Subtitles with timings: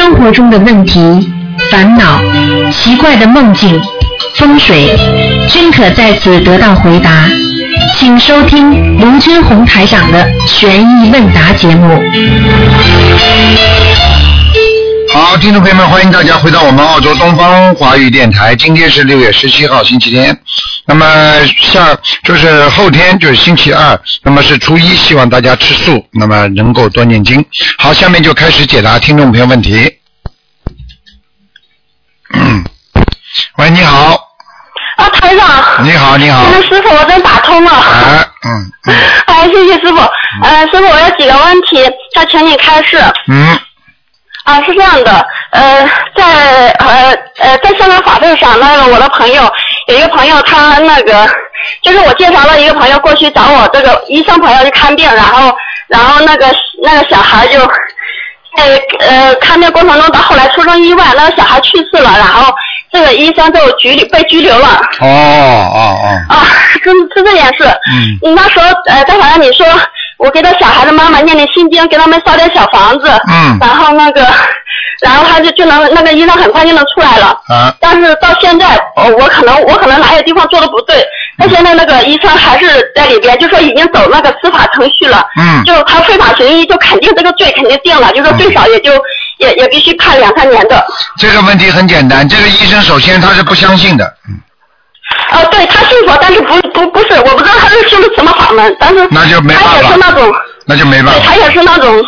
[0.00, 0.98] 生活中的问题、
[1.70, 2.22] 烦恼、
[2.72, 3.78] 奇怪的梦境、
[4.34, 4.96] 风水，
[5.46, 7.28] 均可在此得到回答。
[7.98, 12.02] 请收听卢军红台长的悬疑问答节目。
[15.12, 18.56] 好，听众朋友们，欢迎大家回到我们澳洲东方华语电台。
[18.56, 20.34] 今天是六月十七号，星期天。
[20.90, 27.44] 那么下就是后天就是星期二，那么是初一，希望大家吃素，那么能够多念经。
[27.78, 29.88] 好，下面就开始解答听众朋友问题。
[32.34, 32.64] 嗯，
[33.58, 34.16] 喂，你好，
[34.96, 35.84] 啊，台长。
[35.84, 37.70] 你好，你好，那师傅，我真打通了。
[37.70, 38.94] 哎，嗯嗯
[39.26, 40.00] 哎， 谢谢师傅。
[40.42, 42.98] 呃，师傅，我有几个问题，要请你开示。
[43.28, 43.56] 嗯，
[44.42, 49.42] 啊，是这样的，呃，在呃呃，在香港法会上，那个我的朋友
[49.90, 51.26] 有一个朋友，他那个
[51.82, 55.52] 就是我介绍了一个朋友过去找我这个医生朋友去看病，然后
[55.88, 56.46] 然后那个
[56.82, 57.58] 那个小孩就
[58.56, 62.54] 在呃看病过程中，到后来出生意外，那个小孩去世了，然后
[62.92, 64.80] 这个医生就拘留被拘留了。
[65.00, 66.46] 哦哦哦，啊，
[66.82, 67.64] 是是这件事。
[67.90, 69.66] 嗯你那时候呃，在法上你说
[70.20, 74.20] 我给他小孩的妈妈念念心经，给他们烧点小房子，嗯然后那个，
[75.02, 77.28] 然后他就就能那个医生很快就能出来了。
[77.48, 81.02] 啊，但是到现在，呃我可能我可能哪些地方做的不对，
[81.38, 85.26] 他现在那个医生还是在里边，就说已经走那个司法程序了。
[85.40, 88.92] 嗯就他非法行医，就肯定这个罪肯定定了，就说最少也就、
[89.38, 90.84] 也也必须判两三年的。
[91.18, 94.36] 这个问题很简单，这个医生首先他是不相信的，嗯，
[95.30, 100.32] 呃，对他信佛，但是不不不是，我不知道他是修的什么法门，但是那就没办法他也是那种，
[100.66, 101.12] 那就没办法。
[101.12, 102.02] 对他也是那种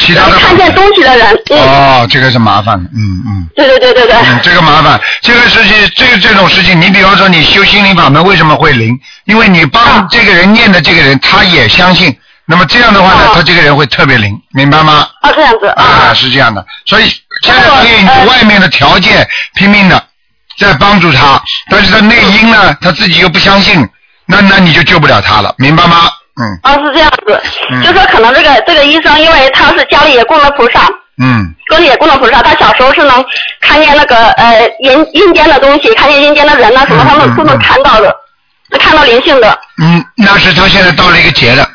[0.00, 1.42] 其他的看见东西的人。
[1.50, 3.48] 嗯，哦，这个是麻烦的，嗯嗯。
[3.54, 4.16] 对对对对对。
[4.16, 8.98] 嗯，这个麻烦，这个事情，这个这种事情，你比方说你修心灵法门为什么会灵？
[9.24, 15.06] 因为你帮啊这个人念的这个人，他也相信，那么这样的话呢，啊他这个人会特别灵，明白吗？
[15.22, 17.04] 啊，这样子啊，是这样的，所以
[17.42, 17.62] 现在
[18.00, 20.02] 你外面的条件拼命的
[20.58, 23.86] 在帮助他，但是他内因呢，他自己又不相信，
[24.26, 26.10] 那那你就救不了他了，明白吗？
[26.40, 26.58] 嗯。
[26.62, 27.82] 啊，是这样子，嗯。
[27.82, 30.88] 就说可能这个这个医生，因为他是家里也供了菩萨，
[31.22, 31.54] 嗯。
[31.70, 33.24] 家里也供了菩萨，他小时候是能
[33.60, 37.58] 看见那个呃阴阴间的东西，看见阴间的人呐、什么，嗯他们都能嗯。
[37.60, 38.14] 看到的，
[38.70, 39.58] 能看到灵性的。
[39.82, 41.68] 嗯，那是他现在到了一个劫了，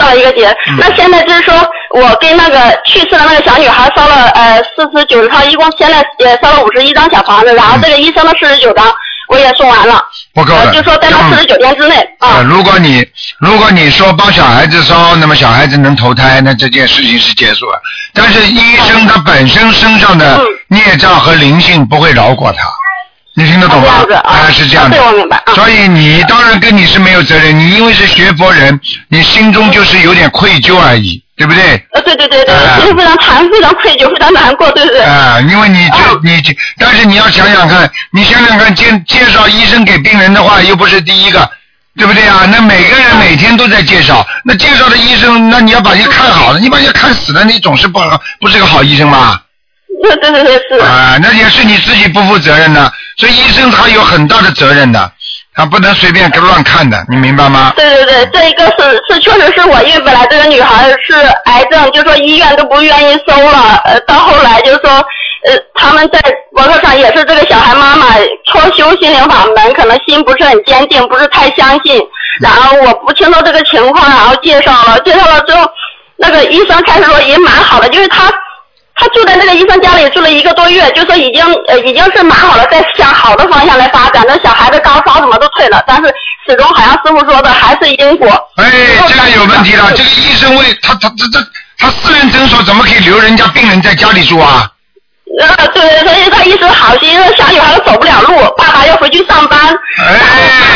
[0.00, 0.76] 到了一个节，嗯。
[0.80, 1.54] 那现在就是说
[1.94, 8.84] 我跟那个去世的那个小女孩烧了呃四十九套，一共现在也烧了五十一张小房子，然后这个医生的四十九张
[9.28, 10.02] 我也送完了，
[10.34, 10.60] 不够的。
[10.62, 11.30] 呃就说在那嗯。
[11.30, 13.06] 四十九天之内呃，啊，如果你
[13.38, 17.80] 如果你说帮小孩子烧，那么小孩子能投胎，那这件事情是结束了。
[18.14, 20.46] 但是医生他本身身上的嗯。
[20.72, 22.58] 孽障和灵性不会饶过他，
[23.40, 24.04] 你听得懂吗？
[24.24, 24.96] 啊是这样的。
[24.96, 28.78] 对我明白啊所以你当然跟你是没有责任，你因为是学佛人，
[29.08, 31.82] 你心中就是有点愧疚而已，对不对？
[31.92, 35.00] 呃对对对对，非常惭，非常愧疚，非常难过，对不对？
[35.00, 41.48] 啊、因为你就哦你就，但是你要想想看，你想想看，介介绍医生给病人的话，又不是第一个，
[41.96, 42.46] 对不对啊？
[42.50, 49.42] 那每个人每天都在介绍，那介绍的医生，那你要把人家看好了，你把人家看死了，你总是不好，不是个好医生吧？
[50.02, 50.84] 对对对对是。
[50.84, 52.90] 啊、那也是你自己不负责任的，
[53.20, 55.12] 所以医生他有很大的责任的，
[55.54, 57.70] 他不能随便乱看的，你明白吗？
[57.76, 61.14] 对对对，这一个是是确实是我，因为本来这个女孩是
[61.44, 64.90] 癌症，就说医院都不愿意收了，呃，到后来就说，
[65.44, 66.18] 呃，他们在
[66.56, 68.06] 博客上也是这个小孩妈妈
[68.46, 72.00] 初修心灵法门，可能心不是很坚定，不是太相信，
[72.40, 75.68] 然后我不清楚这个情况，然后介绍了，介绍了之后，
[76.16, 78.32] 那个医生开始说也蛮好的，就是他。
[79.00, 84.22] 他住在那个医生家里住了一个多月，就说已经呃已经是蛮好了，在向好的方向来发展。
[84.28, 86.14] 那小孩子高烧什么都退了，但是
[86.46, 88.28] 始终好像师傅说的还是因果。
[88.56, 88.70] 哎，
[89.08, 91.38] 这个有问题了，这个医生为他他这这
[91.78, 94.70] 他私人诊所怎么可以留人家病人在家里住啊？
[95.40, 99.58] 呃，对，所以他一直好心，小女孩都走不了路，爸爸要回去上班，
[99.98, 100.20] 哎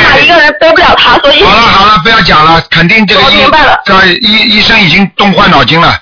[0.02, 3.44] 妈妈一个人背不了他，所以好了好了，不要讲了，肯定这个我医
[3.84, 5.98] 这医医生已经动坏脑筋了，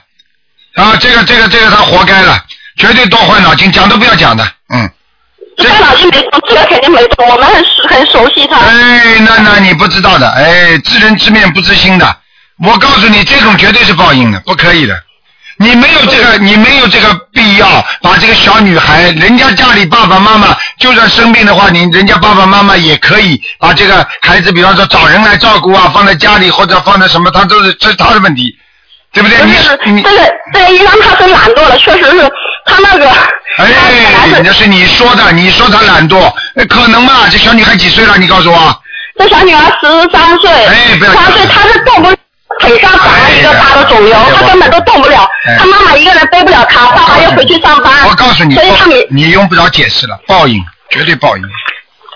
[0.74, 2.42] 啊，这个这个这个他活该了，
[2.76, 4.90] 绝对多坏脑筋，讲都不要讲的，嗯，
[5.56, 8.56] 这个脑筋没动，这个肯定没动，我们很熟很熟悉他。
[8.56, 12.16] 哎，那那你不知道的，哎，知人知面不知心的，
[12.64, 14.98] 我告诉你，这种绝对是报应的，不可以的。
[15.58, 28.56] 你没有这个，你没有这个必要把这个小女孩，人家家里爸爸妈妈就算生病的话，你人家爸爸妈妈也可以把这个孩子，比方说找人来照顾啊，放在家里或者放在什么，他都是这是他的问题，
[29.12, 29.38] 对不对？
[29.44, 32.32] 你不是你这个这个医生他是懒惰了，确实是
[32.64, 33.08] 他那个。
[33.58, 33.66] 哎，
[34.32, 37.28] 来那是你说的，你说他懒惰，哎可能吗？
[37.30, 38.16] 这小女孩几岁了？
[38.16, 38.82] 你告诉我。
[39.18, 42.08] 这小女孩十三岁，哎不要十三岁她是动不，
[42.60, 45.56] 腿上长了一个大的肿瘤，哎呀他根本都动不了哎。
[45.58, 48.08] 他妈妈一个人背不了她，爸爸要回去上班。
[48.08, 51.42] 我告诉你，所以他们你用不着解释了，报应，绝对报应。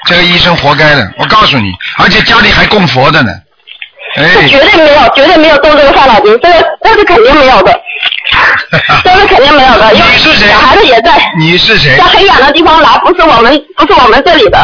[0.06, 3.32] 这个医生活该的，我告诉你，而且家里还供佛的呢。
[4.16, 7.80] 这哎，绝对没有，绝对没有动这个坏脑筋，这个这是肯定没有的，
[9.04, 12.04] 这是肯定没有的，因为你是谁小孩子也在你是谁在？
[12.04, 14.58] 很远的地方来，不是我们不是我们这里的。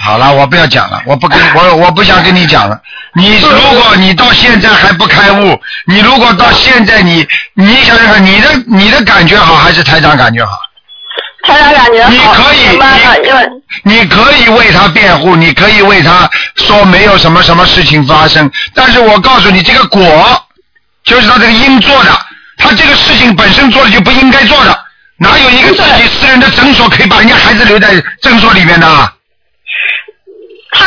[0.00, 2.80] 好了，我不要讲了，我不跟我我不想跟你讲了。
[3.14, 10.52] 你 如果你到现在还不开悟，你如果到现在你你想想看，你的你的感觉好还是台长感觉好？
[11.44, 12.60] 台长感觉好，你可以
[13.82, 16.28] 你可以为他辩护，你可以为他
[16.68, 20.00] 说没有什么什么事情发生，但是我告诉你，这个果
[21.02, 22.10] 就是他这个因做的，
[22.58, 24.78] 他这个事情本身做的就不应该做的，
[25.16, 28.86] 哪有一个自己私人的诊所可以把人家孩子留在诊所里面的？
[30.72, 30.84] 他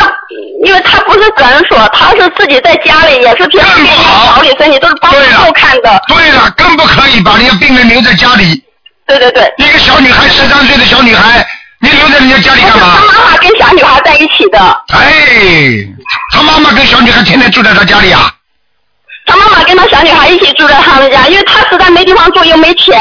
[0.63, 6.00] 因为他不是诊所，他是自己在家里，也是平时更不好调理身体，都是帮助看的。
[6.07, 8.63] 对了，更不可以把人家病人留在家里。
[9.07, 11.44] 对对对，一个小女孩，十三岁的小女孩，你
[12.01, 13.06] 留在人家家里干嘛他？
[13.06, 14.59] 妈妈跟小女孩在一起的，
[14.94, 15.88] 哎，
[16.33, 18.33] 他妈妈跟小女孩天天住在他家里啊。
[19.25, 23.00] 他妈妈跟他小女孩一起住在他们家，因为他实在没地方住，又没钱，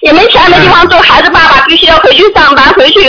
[0.00, 3.00] 也没钱没地方住，孩子爸爸必须要回去上班，回去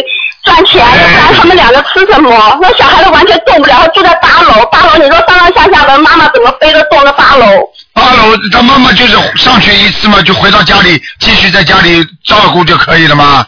[0.44, 2.60] 赚钱，要不然他们两个吃什么？
[2.62, 7.46] 那小孩子完全动不了，他住在八楼，八楼你说上上下下的，妈妈怎么背着动了八楼？
[7.94, 13.48] 八楼，他妈妈就是上去一次嘛，就回到家里继续在家里照顾就可以了嘛。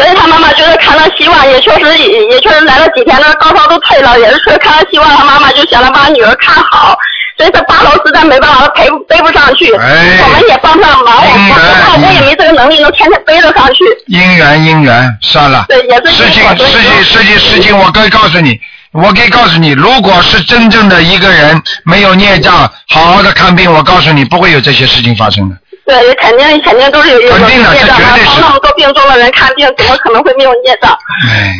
[0.00, 6.96] 所以他妈妈觉得看到希望，也确实也也确实来了几天，了高烧都退了，也是看到希望，他妈妈就想着把女儿看好。
[7.36, 13.84] 所以这八楼实在没办法，背背不上去，哎我们也帮不上忙，我们我我我也没这个能力，能天天背得上去。
[14.08, 15.66] 姻缘姻缘，算了。
[15.68, 18.58] 对，也是事情事情事情事情，我可以告诉你，
[18.92, 25.56] 我可以告诉你，如果是真正的一个人没有孽障，好好的看病，我告诉你不会有这些事情发生的。
[25.90, 30.96] 对，肯定肯定都是有有孽障帮那么多病重的人看病，怎么可能会没有孽障？
[31.28, 31.52] 哎，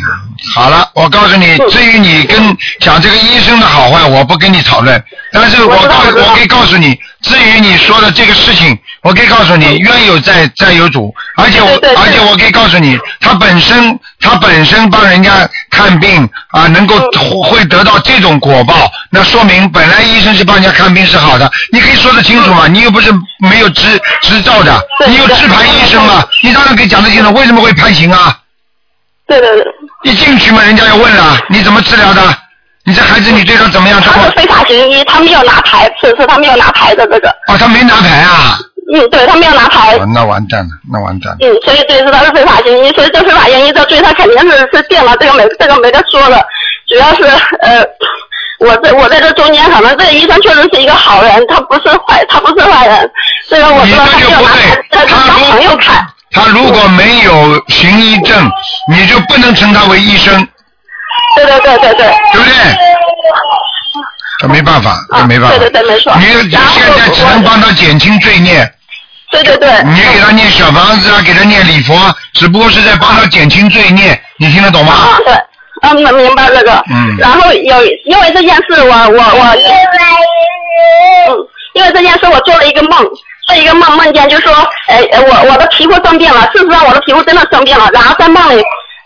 [0.55, 5.03] 好了，我告诉你，至于你跟讲这个医生的好坏，我不跟你讨论。
[5.33, 12.03] 但是我告我我可以告诉你，至于你说的这个事情，我可以告诉你，冤有债，债有主，而且我对对对。
[12.03, 17.41] 而且我可以告诉你，他本身他本身帮人家看病啊，能够嗯。
[17.43, 28.37] 会得到这种果报，那说明本来医生是帮人家看病是好的，你可以说得清楚嘛，你又不是没有执执照的，你有执牌医生嘛，你当然可以讲得清楚，为什么会判刑啊？
[29.27, 29.65] 对对对，
[30.03, 32.21] 一进去嘛，人家要问了，你怎么治疗的？
[32.91, 34.01] 你这孩子你对他怎么样？
[34.01, 38.59] 他是非法行医，他没有拿牌，此次他没有拿牌的这个，哦，他没拿牌啊，
[38.93, 41.37] 嗯，对他没有拿牌，哦，那完蛋了，那完蛋了。
[41.39, 46.43] 嗯，所以这，是他是非法行医，所以这非法行医这罪他肯定是是定了，这个没这个没得说了，
[46.89, 47.23] 主要是
[47.61, 47.81] 呃。
[48.59, 53.11] 我在我在这中间，可能这个医生确实是一个好人，他不是坏，他不是坏人。
[53.49, 56.05] 这个我你知道他这就不没有拿牌对，，他是当朋友看。
[56.29, 58.51] 他如果没有行医证，
[58.87, 60.47] 你就不能称他为医生，
[61.35, 62.07] 对对对对对。
[62.33, 62.53] 对不对？
[64.39, 65.57] 这没办法，这啊没办法。
[65.57, 68.67] 对对对没错你你现在只能帮他减轻罪孽，
[69.31, 69.69] 对对对。
[69.83, 71.93] 你给他念小房子啊，给他念礼佛，
[72.33, 74.93] 只不过是在帮他减轻罪孽，你听得懂吗？
[74.93, 75.33] 啊，对，
[75.83, 76.83] 嗯，能明白这个。
[76.89, 79.45] 嗯然后有因为这件事我，我我
[81.27, 81.37] 嗯，
[81.73, 83.05] 因为这件事我做了一个梦，
[83.45, 84.51] 做一个梦，梦见就说，
[84.87, 88.63] 呃，呃我我的皮肤生病了，事实上我的皮肤真的生病了，然后在梦里。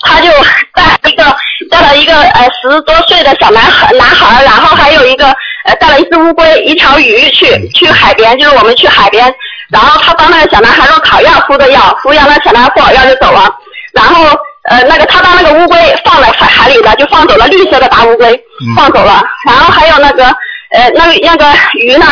[0.08, 0.30] 他就
[0.76, 1.24] 带了一个
[1.70, 5.28] 带了一个呃十多岁的小男孩男孩，然后还有一个
[5.66, 9.34] 呃带了一只乌龟一条鱼去去海边，就是我们去海边，
[9.70, 13.50] 然后他帮那个小男孩用烤药敷的药，敷药那小男孩敷好药就走了，
[13.94, 14.26] 然后
[14.70, 18.76] 呃那个他把那个乌龟放在海海里了，就放走了绿色的大乌龟嗯。
[18.76, 20.26] 放走了，然后还有那个
[20.72, 21.46] 呃那个那个
[21.80, 22.06] 鱼呢，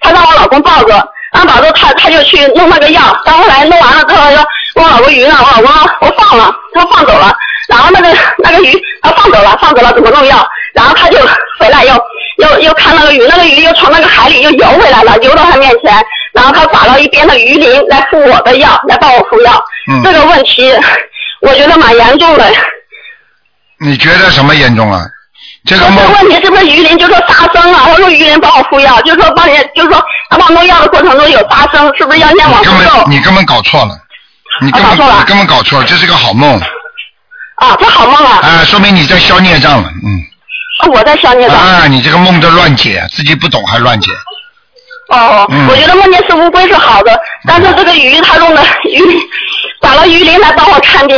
[0.00, 4.46] 他让我老公抱着，让抱着他他就去弄那个药，到后来弄完了之后说，
[4.76, 7.34] 我老公鱼呢，我老公我放了，他放走了，
[7.68, 8.08] 然后那个
[8.38, 8.72] 那个鱼
[9.02, 11.18] 他放走了，放走了怎么弄药，然后他就
[11.60, 11.94] 回来又
[12.38, 15.94] 又又看那个鱼，那个鱼又从那个海里又游回来了，游到他面前，
[16.32, 20.72] 然后他把到一边的鱼鳞来敷我的药，来帮我敷药，嗯这个问题
[21.42, 22.44] 我觉得蛮严重的。
[23.80, 25.04] 你觉得什么严重啊？
[25.66, 27.82] 这个这梦个问题是不是鱼鳞就说杀生啊？
[27.84, 33.10] 他说鱼鳞帮我敷药，就是说帮人，就是说他帮我弄药的过程中有杀生，是不是要念往你根生咒本？
[33.10, 33.98] 你根本搞错了，
[34.62, 36.58] 你根啊搞错了本你根本搞错了，这是个好梦，
[37.60, 38.38] 啊，这好梦啊！
[38.42, 40.90] 啊，说明你在消孽障了，嗯。
[40.92, 41.56] 我在消孽障。
[41.56, 44.10] 啊，你这个梦都乱解，自己不懂还乱解。
[45.08, 49.02] 哦，嗯我觉得梦见是乌龟是好的，但是这个鱼他用的鱼，
[49.80, 51.16] 打了鱼鳞来帮我看病。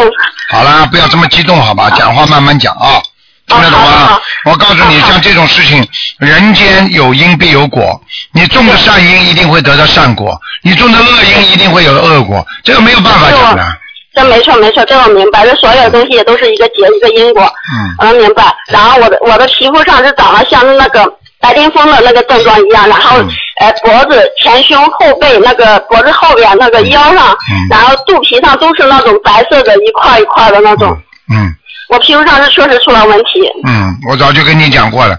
[0.48, 1.90] 好啦，不要这么激动，好吧？
[1.90, 3.02] 讲话慢慢讲啊，
[3.46, 4.18] 听得懂吗？
[4.46, 5.86] 我告诉你，像这种事情，
[6.18, 8.00] 人间有因必有果，
[8.32, 13.76] 你种的善因一定会得到善果，你种的恶因一定会有恶果，这个没有办法讲的。
[14.14, 15.44] 这没错没错，这我明白。
[15.44, 17.42] 这所有东西也都是一个结一个因果。
[17.44, 18.52] 嗯嗯，明白。
[18.68, 21.04] 然后我的我的皮肤上是长得像那个
[21.38, 23.28] 白癜风的那个症状一样，然后、嗯
[23.60, 30.96] 呃脖子、前胸、后背那个脖子后边那个腰上，嗯然后肚皮上都是那种白色的一块一块的那种。
[31.32, 31.54] 嗯
[31.88, 33.42] 我皮肤上是确实出了问题。
[33.66, 35.18] 嗯，我早就跟你讲过了。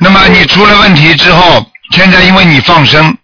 [0.00, 3.16] 那么你出了问题之后，现在因为你放生，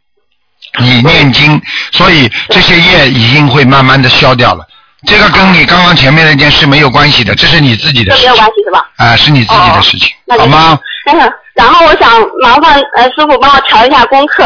[0.78, 1.60] 你念经，
[1.92, 4.66] 所以这些业已经会慢慢的消掉了。
[5.06, 8.90] 这个跟你刚刚前面那件事没有关系的，这是你自己的事情这没有关，系是吧？
[8.96, 10.78] 啊、是你自己的事情，好吗？
[11.10, 14.44] 嗯，然后我想麻烦呃师傅帮我调一下功课，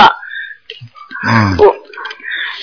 [1.28, 1.56] 嗯。
[1.58, 1.75] 我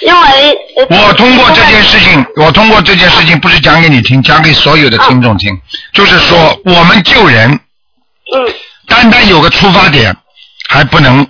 [0.02, 5.56] 因为呃我通过这件事情，我通过这件事情不是讲给你听，讲给所有的听众听，
[5.94, 8.54] 就是说我们救人，嗯
[8.88, 10.16] 单单有个出发点，
[10.70, 11.28] 还不能，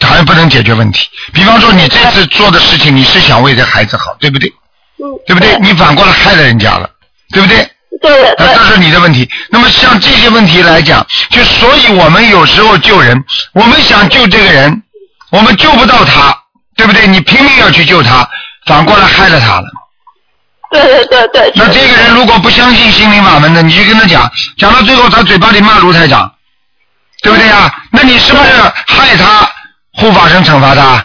[0.00, 1.08] 还不能解决问题。
[1.32, 4.52] 比方说你这次做的事情，你是想为这孩子好，对不对？
[4.98, 5.58] 嗯，对不对？
[5.60, 6.88] 你反过来害了人家了，
[7.32, 7.70] 对不对？
[8.00, 9.28] 对那这是你的问题。
[9.50, 13.16] 那么像这些问题来讲，就所以我们有时候救人，
[13.54, 14.82] 我们想救这个人，
[15.30, 16.36] 我们救不到他，
[16.76, 17.06] 对不对？
[17.06, 18.28] 你拼命要去救他，
[18.66, 19.66] 反过来害了他了。
[20.70, 21.52] 对对对对。
[21.54, 26.30] 那这个人如果不相信心灵法门的，你就跟他讲，讲到最后他嘴巴里骂卢台长，
[27.22, 27.74] 对不对呀？
[27.90, 28.50] 那你是不是
[28.86, 29.48] 害他
[29.94, 31.02] 护法神惩罚他？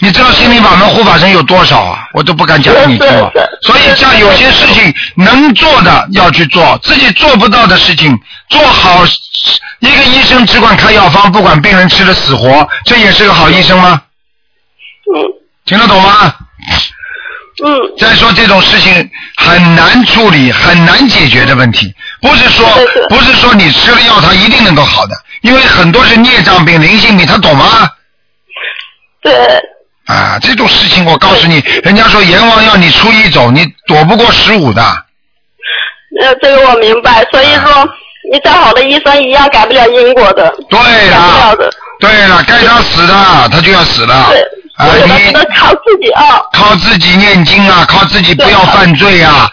[0.00, 2.08] 你知道心灵法门护法神有多少啊？
[2.14, 3.08] 我都不敢讲给你听。
[3.62, 8.16] 所以像有些事情能做的要去做，自己做不到的事情
[8.48, 9.04] 做好。
[9.80, 14.02] 一个医生只管开药方，不管病人吃的死活，这也是个好医生吗？
[15.14, 15.22] 嗯
[15.64, 16.34] 听得懂吗？
[17.64, 22.66] 嗯再说这种事情很难处理、很难解决的问题，不是说
[23.08, 27.90] 不是说你吃了药它一定能够好的，因为很多是孽障病、灵性病，他懂吗？
[29.22, 29.32] 对
[30.08, 34.82] 啊，这种事情我告诉你，人家说阎王要你初一走，你躲不过十五的。
[36.20, 37.86] 呃这个我明白，所以说
[38.32, 40.78] 你再好的医生一样改不了因果的，对
[41.10, 41.54] 了。
[42.00, 43.14] 对了，该他死的
[43.50, 44.30] 他就要死了。
[44.30, 44.40] 对，
[44.76, 46.40] 啊，你这个靠自己啊。
[46.52, 49.48] 靠自己念经啊，靠自己不要犯罪啊。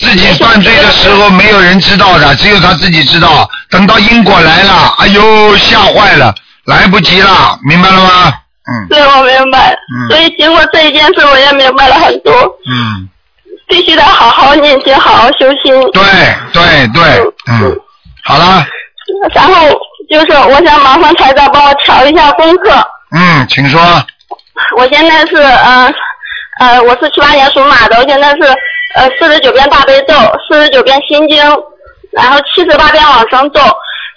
[0.00, 3.48] 自己犯罪的时候没有人知道的，只有他自己知道。
[3.70, 6.34] 等到因果来了，哎呦，吓坏了，
[6.66, 8.32] 来不及了，明白了吗？
[8.68, 9.72] 嗯对，我明白。
[9.72, 12.32] 嗯所以经过这一件事，我也明白了很多，
[12.68, 13.08] 嗯，
[13.68, 15.72] 必须得好好念经，好好修心。
[15.92, 16.02] 对
[16.52, 17.02] 对对，
[17.48, 17.78] 嗯，
[18.24, 18.66] 好了，
[19.34, 19.54] 然后
[20.10, 22.70] 就是我想麻烦台长帮我调一下功课。
[23.12, 23.80] 嗯，请说。
[24.76, 25.92] 我现在是呃
[26.58, 28.42] 呃，我是七八年属马的，我现在是
[28.96, 30.14] 呃四十九遍大悲咒，
[30.48, 31.38] 四十九遍心经，
[32.12, 33.60] 然后七十八遍往生咒，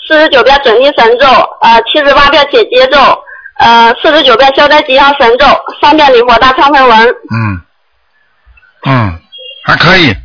[0.08, 1.28] 四十九遍准提神咒，
[1.62, 2.98] 呃七十八遍解结咒，
[3.60, 5.46] 呃四十九遍消灾吉祥神咒，
[5.82, 7.62] 三遍礼佛大忏悔文，嗯
[8.86, 9.20] 嗯，
[9.66, 10.16] 还可以，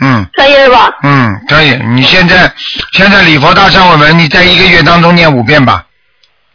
[0.00, 0.90] 嗯可以是吧？
[1.02, 1.74] 嗯，可以。
[1.94, 2.52] 你现在
[2.92, 5.84] 现在礼佛大忏悔文，你在一个月当中念五遍吧，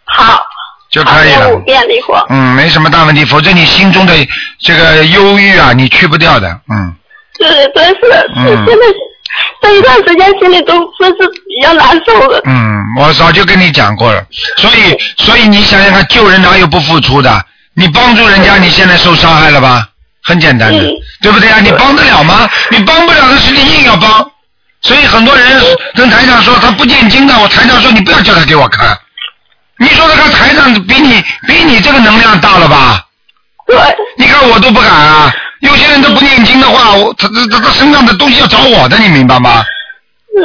[0.06, 0.42] 好，
[0.90, 1.56] 就可以了念。
[1.56, 2.26] 五遍礼佛。
[2.30, 4.14] 嗯，没什么大问题，否则你心中的
[4.60, 6.48] 这个忧郁啊，你去不掉的。
[6.70, 6.96] 嗯，
[7.38, 8.86] 对对对，是是，嗯现在
[9.62, 12.42] 这一段时间心里都真是比较难受的。
[12.46, 14.24] 嗯，我早就跟你讲过了，
[14.58, 17.46] 所以所以你想想看，救人哪有不付出的？
[17.76, 19.88] 你帮助人家，你现在受伤害了吧？
[20.24, 21.60] 很简单的，嗯对不对啊？
[21.60, 22.50] 你帮得了吗？
[22.70, 24.30] 你帮不了的事，情硬要帮。
[24.82, 25.62] 所以很多人
[25.96, 28.98] 跟台长说他不念经的，我台长说你不要叫他给我看。
[29.80, 33.04] 你说这个台长比你比你这个能量大了吧？
[33.66, 33.78] 对，
[34.18, 35.34] 你看我都不敢啊！
[35.64, 39.64] 有些人都不念经的话，我他他他他身上的东西要找我的，你明白吗？
[40.38, 40.44] 嗯。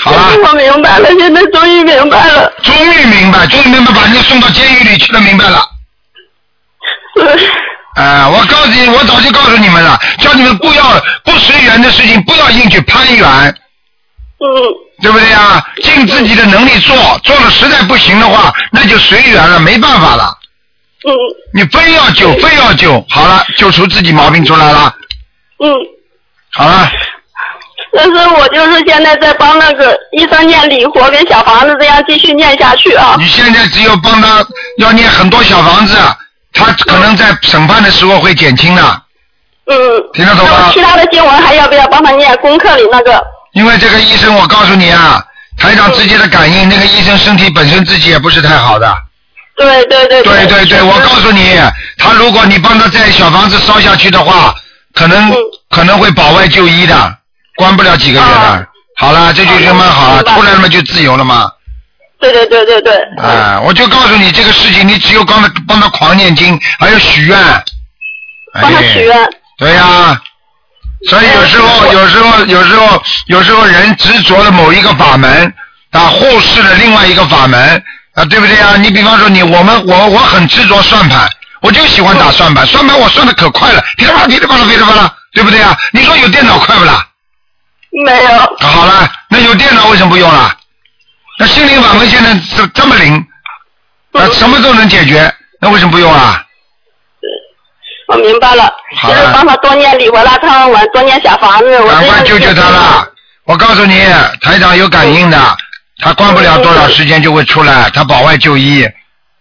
[0.00, 2.52] 好了我明白了，现在终于明白了。
[2.62, 5.64] 终于明白，终于明白，把人家送到监狱里去了，明白了。
[7.16, 7.38] 嗯。
[7.96, 10.84] 啊、我告诉你，我早就告诉你们了，叫你们不要
[11.24, 13.26] 不随缘的事情，不要硬去攀缘，
[14.38, 14.46] 嗯，
[15.02, 15.66] 对不对啊？
[15.82, 16.94] 尽自己的能力做，
[17.24, 20.37] 做了实在不行的话，那就随缘了，没办法了。
[21.06, 21.10] 嗯
[21.54, 24.92] 你非要救，非要救，好了，救出自己毛病出来了，
[25.62, 25.72] 嗯，
[26.52, 26.90] 好了，
[27.94, 33.14] 但是我就是现在在帮那个医生念礼佛跟小房子，这样继续念下去啊。
[33.16, 34.44] 你现在只有帮他
[34.78, 35.96] 要念很多小房子，
[36.52, 39.02] 他可能在审判的时候会减轻的，
[39.66, 39.76] 嗯。
[40.14, 42.36] 听得懂吗其他的经文还要不要帮他念？
[42.38, 43.24] 功课里那个。
[43.52, 45.24] 因为这个医生，我告诉你啊，
[45.56, 48.92] 台长直接的感应，那个医生身体本身自己也不是太好的。
[49.58, 51.56] 对对对对对对，我告诉你，
[51.98, 54.54] 他如果你帮他在小房子烧下去的话，
[54.94, 55.36] 可能、嗯
[55.70, 57.16] 可能会保外就医的，
[57.56, 58.32] 关不了几个月的。
[58.32, 58.64] 啊
[59.00, 61.48] 好了，这就就蛮好出来了嘛就自由了嘛。
[62.18, 62.94] 对对对对对。
[63.22, 67.38] 啊，我就告诉你这个事情，你只有帮他帮他狂念经，还有许愿。
[68.60, 69.16] 帮他许愿。
[69.24, 70.20] 哎对呀、
[71.08, 75.54] 所以有时候，有时候，有时候，有时候人执着了某一个法门，
[75.90, 77.80] 啊，忽视了另外一个法门，
[78.18, 78.76] 啊，对不对啊？
[78.76, 85.76] 你比方说你，我们，我我很执着算盘，我就喜欢打算盘，算盘我算的可快了，噼里啪啦，噼里啪啦，噼里啪啦，对不对啊？
[85.92, 87.06] 你说有电脑快不啦？
[88.04, 88.30] 没有。
[88.58, 90.52] 好了，那有电脑为什么不用了？
[91.38, 93.24] 那心灵法门现在这这么灵，
[94.12, 96.44] 啊，什么都能解决，那为什么不用啊？
[98.08, 98.72] 我明白了，
[99.02, 101.78] 就是帮他多念礼佛大忏文，多念小房子。
[101.80, 103.06] 我赶快救救他了！
[103.44, 104.02] 我告诉你，
[104.40, 105.38] 台长有感应的，
[105.98, 108.88] 他关不了多少时间就会出来，他保外就医，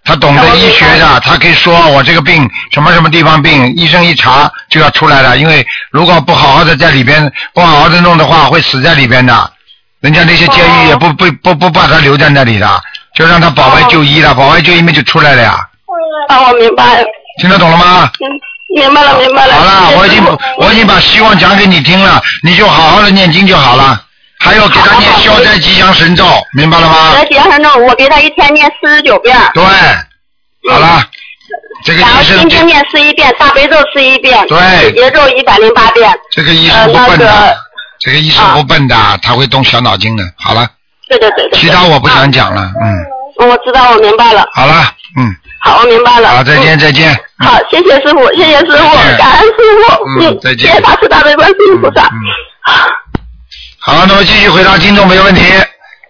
[0.04, 9.52] 他懂得医学的，他可以说我这个病什么什么地方病，医生一查就要出来了，因为如果不好好的在里边，不好好的弄的话，会死在里边的。
[10.00, 12.82] 人家那些监狱也不不不不把他留在那里的，
[13.16, 15.60] 就让他保外就医了，保外就医嘛就出来了呀，
[16.30, 17.06] 啊，我明白了，
[17.42, 18.10] 听得懂了吗？
[18.20, 19.54] 嗯，明白了，明白了。
[19.56, 20.24] 好了，我已经
[20.58, 24.04] 我已经把希望讲给你听了，你就好好的念经就好了。
[24.48, 26.24] 还要给他念消灾吉祥神咒，
[26.54, 27.24] 明白了吗？
[27.30, 29.64] 吉祥神咒，我给他一天念四十九遍，对，
[30.72, 31.04] 好了，
[31.84, 36.10] 这个然后医生心经念四一遍，大悲咒十一遍，对解结咒一百零八遍。
[36.32, 37.58] 这个医生不笨呃那的个，
[38.00, 40.24] 这个医生不笨的，他会动小脑筋的。
[40.38, 40.68] 好了，
[41.10, 41.60] 对对对对。
[41.60, 42.88] 其他我不想讲了，嗯，
[43.40, 43.50] 嗯。
[43.50, 44.48] 我知道，我明白了。
[44.54, 44.74] 好了，
[45.18, 46.30] 嗯，好，我明白了。
[46.30, 47.14] 好，再见嗯再见。
[47.40, 52.06] 嗯好，谢谢师傅，谢谢师傅，感恩师傅，嗯再见谢谢大慈大悲观世音菩萨。
[52.06, 52.18] 嗯
[53.88, 55.42] 好，那么继续回答听众没问题。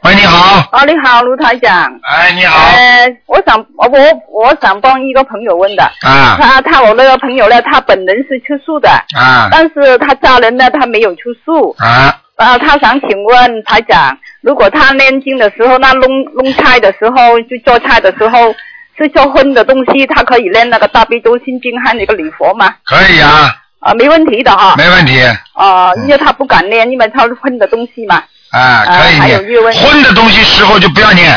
[0.01, 1.88] 喂，你好，啊，你好，卢台长。
[2.10, 4.00] 哎，你好，呃，我想我我
[4.31, 11.75] 我想帮一个朋友问的，啊他他我那个朋友呢，他本人是吃素的，啊但是他家人呢，他没有吃素。
[11.77, 18.55] 啊，呃，他想请问台长，如果他念经的时候，那弄弄菜的时候，就做菜的时候
[18.98, 22.74] 是做荤的东西，他可以念那个大悲咒心经和那个礼佛吗？
[22.85, 23.53] 可以啊，
[23.88, 24.76] 啊、没问题的哈。
[24.78, 25.22] 没问题，
[25.54, 28.22] 啊、因为他不敢念，因为他是荤的东西嘛。
[28.52, 29.40] 啊，可以还有
[29.72, 31.32] 荤的东西时候就不要念，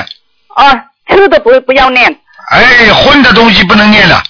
[0.57, 0.75] 啊、
[1.09, 2.13] 吃的不不要念。
[2.51, 4.21] 哎，荤的东西不能念的。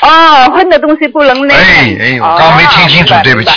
[0.00, 1.58] 哦，荤的东西不能念。
[1.58, 3.50] 哎哎，我刚没听清楚哦，对不起。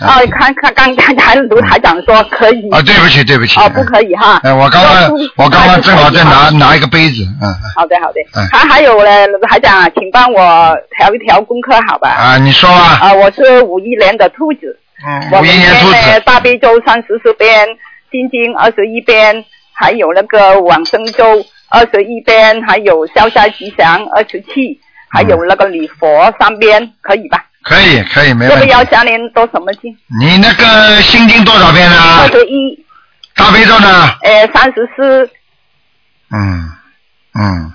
[0.00, 2.70] 哦，看看刚刚才卢台长说可以。
[2.70, 3.58] 啊，对不起，对不起。
[3.60, 4.40] 哦，不可以哈。
[4.42, 8.46] 哎，我刚刚我刚刚正好在拿拿一个杯子，嗯好的，好的嗯。
[8.50, 12.08] 还还有呢，卢台长，请帮我调一调功课，好吧？
[12.08, 17.66] 啊，你说吧，啊，我是五一年的兔子，嗯，五一年兔子，大悲咒三十四遍，
[18.10, 27.44] 心经二十一遍，还有那个往生咒二十一遍，还有消灾吉祥二十七，还有那个礼佛三遍，可以吧？
[27.70, 28.66] 可以可以，没问题。
[28.68, 29.96] 要加念多什么经？
[30.20, 32.26] 你那个心经多少遍呢二？
[32.32, 32.84] 十一，
[33.36, 34.16] 大悲咒呢？
[34.22, 35.30] 呃，三十四，
[36.32, 36.68] 嗯
[37.38, 37.72] 嗯，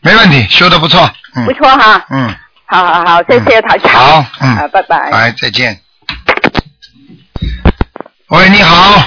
[0.00, 2.06] 没问题，修的不错，嗯不嗯错哈。
[2.08, 3.92] 嗯，好好好，谢谢台长。
[3.92, 4.96] 好，嗯，啊，拜拜。
[5.10, 5.78] 哎，再见。
[8.28, 9.02] 喂，你好，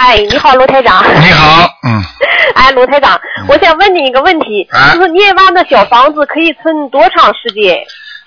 [0.00, 1.04] 哎，你好，卢台长。
[1.22, 2.02] 你好，嗯，
[2.56, 7.78] 哎，卢台长，我想问你一个问题，啊就是念完的小房子可以存多长时间？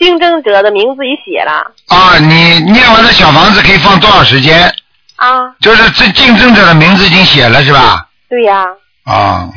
[0.02, 4.74] 竞争者的名字已写了啊，你念完的小房子可以放多少时间？
[5.16, 5.54] 啊？
[5.62, 8.08] 就是这竞争者的名字已经写了是吧？
[8.28, 8.66] 对呀、
[9.06, 9.48] 啊，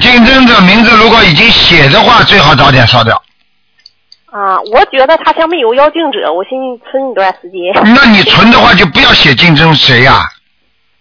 [0.00, 3.20] 竞争者名字如果已经写的话，最好早点烧掉。
[4.30, 7.94] 啊，我觉得他像没有要竞者，我寻思存一段时间。
[7.96, 10.22] 那你存的话就不要写竞争谁呀、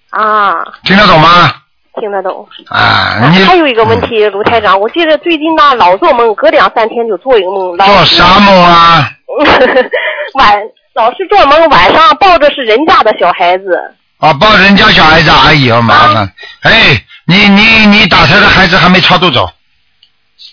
[0.10, 1.54] 啊，听得懂吗？
[2.00, 2.48] 听得懂。
[2.70, 9.10] 啊，你还有一个问题，卢台长，我记得最近呢老做梦，隔两三天就做一个梦，做啥梦啊？
[10.36, 10.58] 晚
[10.94, 13.94] 老是做梦，晚上抱着是人家的小孩子。
[14.20, 16.32] 啊，抱人家小孩子，哎呀麻烦！
[16.64, 19.46] 哎，你你你打胎的孩子还没超度走，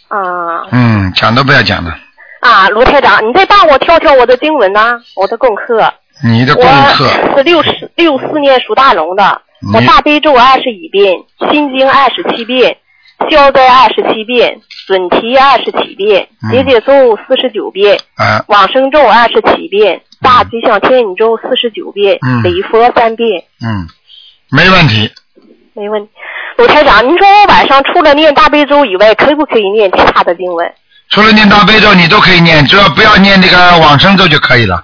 [0.09, 1.97] 啊嗯，讲都不要讲了。
[2.41, 5.93] 啊，卢台长，你再帮我挑挑我的经文呐、我的功课。
[6.23, 11.15] 你的功课，我是六十六四年属大龙的，我大悲咒二十一遍，
[11.51, 12.77] 心经二十七遍，
[13.31, 23.89] 消灾二十七遍，准提二十七遍嗯，结节咒四十九遍，啊，往生咒二十七遍，大吉祥天女咒四十九遍嗯，礼佛三遍，嗯，
[24.51, 25.11] 没问题。
[25.75, 26.11] 没问题。
[26.57, 30.73] 鲁台长，您说我晚上除了念大悲咒以外，可不可以念其他的经文？
[31.11, 34.83] 除了念大悲咒，你都可以念，只要不要念那个往生咒就可以了。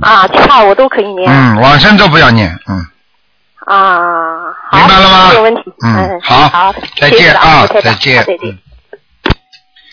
[0.00, 1.30] 啊，其他我都可以念。
[1.30, 2.86] 嗯，往生咒不要念，嗯，
[3.68, 5.62] 啊，好，明白了吗没有问题。
[5.84, 8.58] 嗯好好，再见啊再见好再见。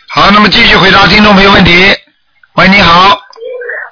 [0.09, 1.93] 好，那么继续回答听众朋友问题。
[2.53, 3.19] 喂，你好，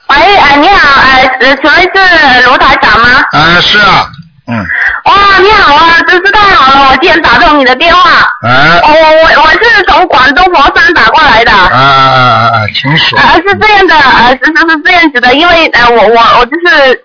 [0.08, 3.10] 喂，呃，你好，呃，呃请问是卢台长吗？
[3.34, 4.08] 啊，是啊，
[4.48, 4.66] 嗯，
[5.04, 6.90] 哇，你好啊，真是太好了！
[6.92, 8.10] 我今天打通你的电话。
[8.48, 11.52] 哎我我我我是从广东佛山打过来的。
[11.52, 13.20] 啊啊啊啊，请说。
[13.20, 17.04] 呃，是这样的，呃，是是是这样子的，因为呃，我我我就是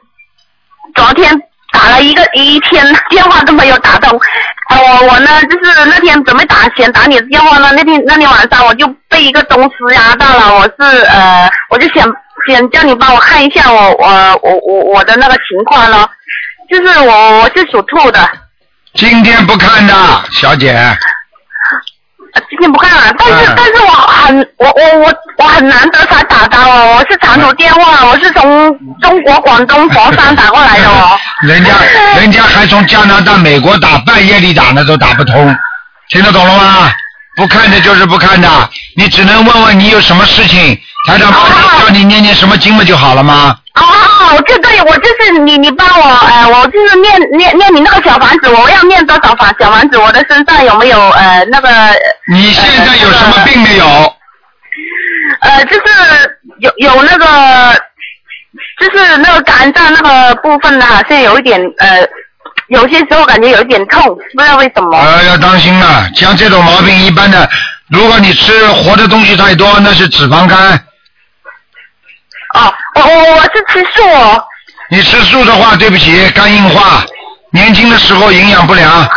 [0.94, 1.36] 昨天
[1.72, 4.18] 打了一个一天电话都没有打通，
[4.70, 12.10] 呃，我我呢就是那天准备打先打你的电话呢，那天那天晚上我就被一个东西压到了，我是呃，我就想
[12.48, 16.08] 想叫你帮我看一下我我我我我的那个情况了，
[16.70, 18.28] 就是我我是属兔的，
[18.94, 19.94] 今天不看的，
[20.32, 20.74] 小姐。
[22.34, 31.18] 呃今天不看了，但是、嗯但是我很我我我我很难得才打到哦，我是长途电话，我是从中国广东佛山打过来的哦。
[31.42, 31.72] 人家
[32.18, 35.56] 人家还从加拿大、美国打，半夜里打呢都打不通，
[36.10, 36.90] 听得懂了吗？
[37.36, 38.48] 不看的就是不看的，
[38.96, 43.56] 你只能问问你有什么事情，台长帮你叫你念念什么经不就好了吗？
[44.08, 49.98] 哦，这对我就是你你帮我呃，我就是念念念你那个小房子，我要念多少房小房子？
[49.98, 51.68] 我的身上有没有呃那个
[52.32, 53.84] 你现在有什么病没有？
[55.40, 57.74] 呃就是有有那个
[58.80, 62.08] 就是那个肝脏那个部分呢，现在有一点呃，
[62.68, 64.02] 有些时候感觉有一点痛，
[64.34, 64.96] 不知道为什么。
[64.98, 66.08] 呃，要当心啊！
[66.14, 67.48] 像这种毛病，一般的，
[67.90, 70.82] 如果你吃活的东西太多，那是脂肪肝。
[72.54, 74.42] 哦，我我我是吃素哦。
[74.90, 77.04] 你吃素的话，对不起，肝硬化，
[77.52, 79.08] 年轻的时候营养不良。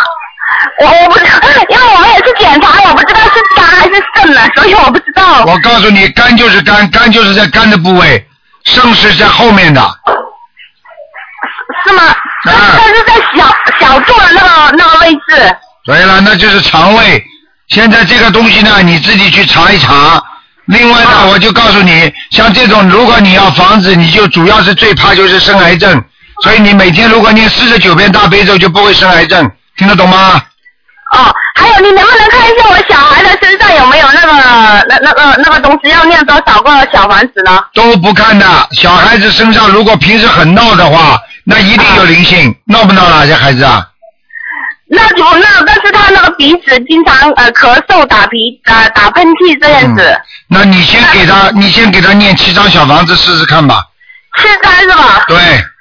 [0.80, 5.44] 我我不知道，因为我们也是检查，我不知道是肝还是肾了，所以我不知道。
[5.46, 8.28] 我告诉你，肝就是肝，肝就是在肝的部位，
[8.66, 9.82] 肾是在后面的。
[11.86, 12.04] 是吗？
[12.46, 15.58] 但啊但是在小小肚的那个那个位置。
[15.86, 17.24] 对了，那就是肠胃。
[17.70, 20.22] 现在这个东西呢，你自己去查一查。
[20.66, 26.04] 另外呢，我就告诉你，像这种，如果你要防止，你就主要是最怕就是生癌症。
[26.44, 30.42] 所以你每天如果念四十九遍大悲咒，就不会生癌症，听得懂吗？
[31.14, 37.62] 哦，还有你能不能看一下我小孩的身上有没有那个那那个那个东西要念多少个小房子呢？
[37.74, 38.46] 都不看的。
[38.72, 42.56] 小孩子身上如果平时很闹的话，那一定有灵性。
[42.66, 43.86] 闹不闹了，这孩子啊？
[44.94, 53.82] 那就那，但是他那个鼻子经常呃咳嗽、打鼻打打喷嚏这样子，那你先给他，你先给他念七张小房子试试看吧。
[54.38, 55.24] 七张是吧？
[55.28, 55.38] 对，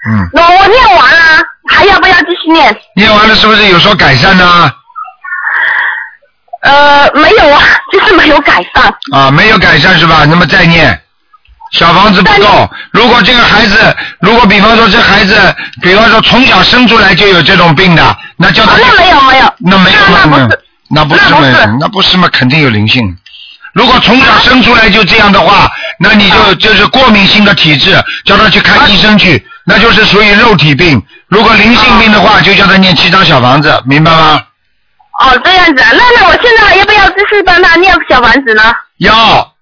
[0.08, 2.80] 嗯，我我念完了，还要不要继续念？
[2.94, 4.72] 念完了是不是有所改善呢？
[6.62, 8.94] 呃，没有啊，就是没有改善。
[9.12, 10.24] 啊，没有改善是吧？
[10.24, 11.00] 那么再念，
[11.72, 12.68] 小房子不够。
[12.90, 20.48] 如果这个孩子，如果比方说这孩子，比方说从小生出来就有这种病的，那叫他哦那没有没有，那没有嘛
[20.88, 23.16] 那那不是，那不是嘛那不是，那不是嘛，肯定有灵性。
[23.72, 31.00] 如果从小生出来就这样的话，那你就就是过敏性的体质，叫他去看医生去，那就是属于肉体病。
[31.28, 34.42] 如果灵性病的话，就叫他念七张小房子，明白吗？
[35.20, 38.62] 哦这样子，那那我现在还要不要继续帮他念小房子呢？
[38.98, 39.59] 要一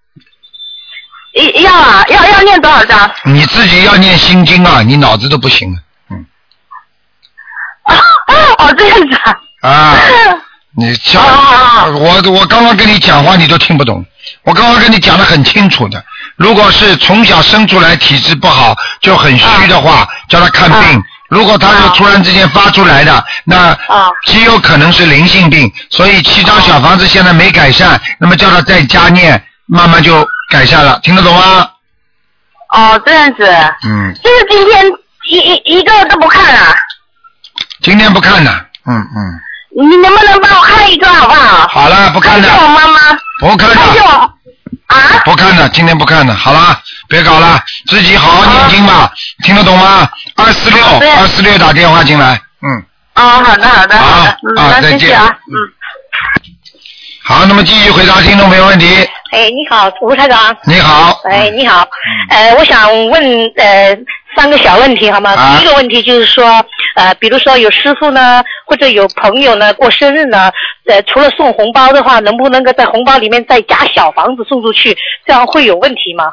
[1.58, 3.10] 要啊，要要念多少张？
[3.24, 5.78] 你自己要念心经啊，你脑子都不行了，
[6.10, 6.26] 嗯
[8.58, 9.36] 哦这样子啊。
[9.70, 9.96] 啊。
[10.76, 11.20] 你像
[11.94, 14.04] 我我刚刚跟你讲话你都听不懂，
[14.44, 16.04] 我刚刚跟你讲的很清楚的。
[16.36, 21.02] 如果是从小生出来体质不好就很虚的话，叫他看病。
[21.30, 23.76] 如果他是突然之间发出来的，那
[24.26, 25.72] 极有可能是灵性病。
[25.90, 31.70] 所以七张小房子现在没改善，那么叫他在家念，慢慢就改善了，听得懂吗？
[32.70, 33.44] 哦这样子，
[33.84, 34.84] 嗯，就是今天
[35.30, 36.74] 一一一个都不看了，
[37.82, 39.40] 今天不看了，嗯嗯，
[39.88, 41.66] 你能不能帮我看一个好不好？
[41.68, 43.00] 好了，不看看一下我了，妈妈，
[43.40, 44.34] 不看了，
[44.88, 44.96] 啊。
[45.24, 46.78] 不看了，今天不看了，好了，
[47.08, 49.10] 别搞了，自己好好念经吧，
[49.44, 50.08] 听得懂吗？
[50.36, 55.00] 二四六对二四六打电话进来，嗯，哦，好的好的好的，嗯，啊再见。
[55.00, 55.56] 谢谢啊，嗯。
[57.24, 58.86] 好，那么继续回答听众朋友问题。
[59.30, 60.56] 哎，你好，吴台长。
[60.64, 61.86] 你好，哎，你好，
[62.30, 63.22] 呃，我想问
[63.56, 63.96] 呃
[64.34, 65.34] 三个小问题好吗？
[65.34, 66.64] 啊第一个问题就是说，
[66.96, 70.50] 呃，比如说有师傅呢，或者有朋友呢过生日呢，
[70.88, 74.96] 呃，除了送红包的话，能不能够在红包里面再加小房子送出去？
[75.26, 76.24] 这样会有问题吗？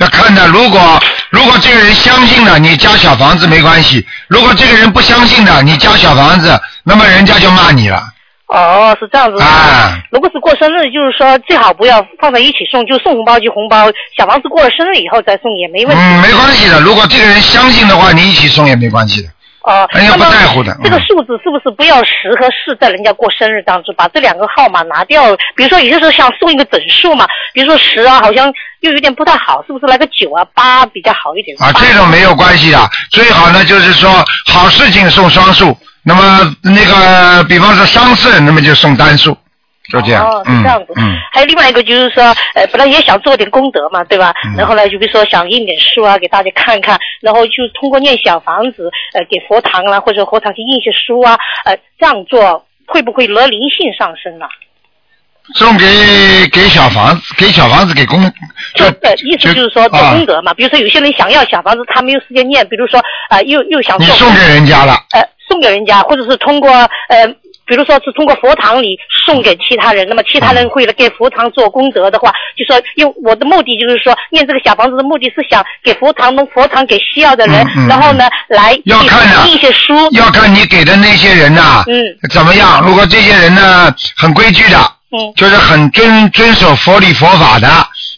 [0.00, 8.02] 要看的，如果如果这个人相信的，你加小房子没关系；如果这个人不相信的，你加小房子，那么人家就骂你了。
[8.46, 9.44] 哦，是这样子的。
[9.44, 16.02] 啊如果是过生日，就是说最好不要放在一起送，就送红包就红包，小房子过了生日以后再送也没问题。
[16.02, 16.80] 嗯，没关系的。
[16.80, 19.28] 如果这个人相信的话，你一起送也没关系的。
[19.62, 25.24] 哦，人家不在乎的这个嗯数字是不是不要十和四在人家过生日当中，把这两个号码拿掉？
[25.54, 27.24] 比如说，也就是想送一个整数嘛，
[27.54, 31.56] 比如说十啊，好像又有点不太好，是不是来个九啊、八比较好一点？
[31.60, 32.90] 啊，这种没有关系的。
[33.12, 34.10] 最好呢，就是说
[34.46, 39.36] 好事情送双数，那么那个，比方说伤肾，那么就送单数，
[39.90, 40.26] 就这样。
[40.26, 40.92] 哦，是这样子。
[40.96, 41.16] 嗯。
[41.32, 44.34] 还有另外一个就是说，呃，本来也想做点功德嘛，对吧？
[44.44, 54.46] 嗯然后呢，就比如说想印点书啊，给大家看看，然后就通过念小房子，呃，给佛堂啦、或者佛堂去印些书啊，呃，这样做会不会惹灵性上升呢、
[55.54, 55.86] 送给
[56.52, 58.20] 给小房子，给小房子给公，
[58.74, 60.52] 就呃，意思就是说做啊功德嘛。
[60.54, 65.20] 比如说有些人想要小房子，他没有时间念，比如说啊、呃又又想做你送给人家了，呃，
[65.52, 67.26] 送给人家，或者是通过呃，
[67.66, 82.82] 比如说是通过佛堂里送给其他人，那么其他人会来给佛堂做功德的话，就说用我的目的就是说念这个小房子的目的是想给佛堂弄佛堂给需要的人，嗯嗯然后呢来要看一些书，要看你给的那些人呐、嗯怎么样。
[82.86, 84.78] 如果这些人呢很规矩的，
[85.12, 87.68] 嗯就是很遵遵守佛理佛法的，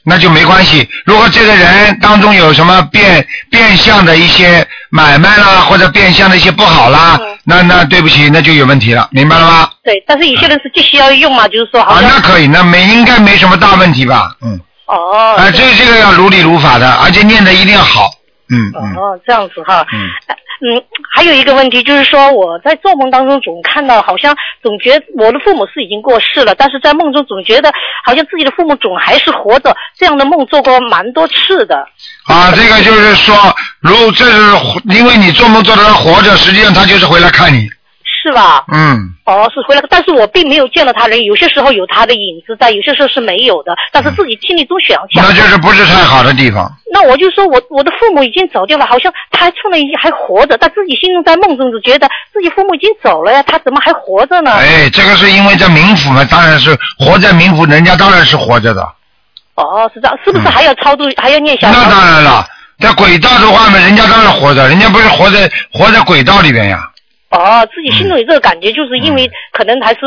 [0.05, 0.89] 那就没关系。
[1.05, 9.69] 如果这个人当中有什么变变相的一些买卖啦，或者变相的一些不好啦，嗯那那对不起，那就有问题了，明白了吗？
[9.83, 14.37] 对，但是有些人是必须要用嘛，就是说好啊，那可以，那没应该没什么大问题吧？
[14.41, 18.09] 嗯，哦，啊，这这个要如理如法的，而且念的一定要好。
[18.51, 19.85] 嗯嗯哦，这样子哈。
[19.93, 20.83] 嗯呃嗯，
[21.15, 27.73] 还有一个问题就是说，我在做梦当中总看到，好像总觉我的父母是已经过世了，但是在梦中总觉得
[28.05, 29.77] 好像自己的父母总还是活着。
[29.99, 31.77] 这样的梦做过蛮多次的。
[32.27, 33.35] 啊，这个就是说，
[33.81, 34.41] 如这是
[34.91, 37.69] 因为你做梦做的他活着，实际上他就是回来看你。
[38.25, 38.65] 是吧？
[38.73, 45.23] 嗯，哦，是回来，但是我并没有见到他人，有些时候有他的影子在，有些时候是没有的，但是自己心里都想想。
[45.23, 46.73] 那就是不是太好的地方。
[46.91, 54.53] 那我就说我我的父母已经走掉了，好像他还出来还活着，但自己心中在梦中就觉得自己父母已经走了呀，他怎么还活着呢？
[54.53, 58.83] 哎，这个是因为在冥府嘛，当然是活在冥府，人家当然是活着的。
[59.57, 61.91] 哦，是这样，是不是还要超度，还要念小那？
[61.91, 62.47] 当然了，
[62.79, 66.81] 在轨道的话嘛，人家当然活着，人家不是活在活在轨道里边呀。
[67.35, 70.01] 哦，自己心中有这个感觉，就是因为可能还是，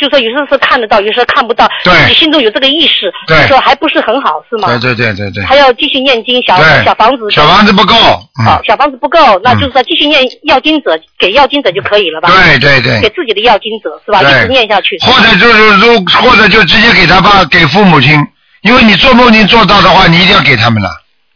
[0.00, 4.68] 就说有时候是看得到，有时候看不到，自己心中有这个意识，对就说还不是很好，是吗？
[4.68, 5.44] 对对对对对。
[5.44, 7.94] 还要继续念经，小小房子，小房子不够。
[8.40, 12.30] 嗯哦，小房子不够，那就是说继续念要经者，给要经者就可以了吧？
[12.30, 14.22] 对对对给自己的要经者是吧？
[14.22, 14.98] 一直念下去。
[15.02, 18.18] 或者就是如或者就直接给他爸给父母亲，
[18.62, 20.90] 因为你做梦境做到的话，你一定要给他们了。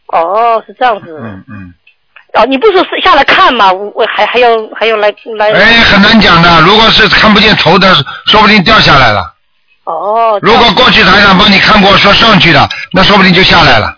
[0.07, 1.05] 哦，是这样子。
[1.21, 1.73] 嗯嗯。
[2.37, 3.71] 哦，你不是下来看吗？
[3.71, 5.51] 我我还还要还要来来。
[5.51, 6.61] 哎，很难讲的。
[6.61, 7.93] 如果是看不见头的，
[8.27, 9.33] 说不定掉下来了。
[9.85, 10.39] 哦。
[10.41, 13.97] 如果过去台上帮你看过说上去的，那说不定就下来了。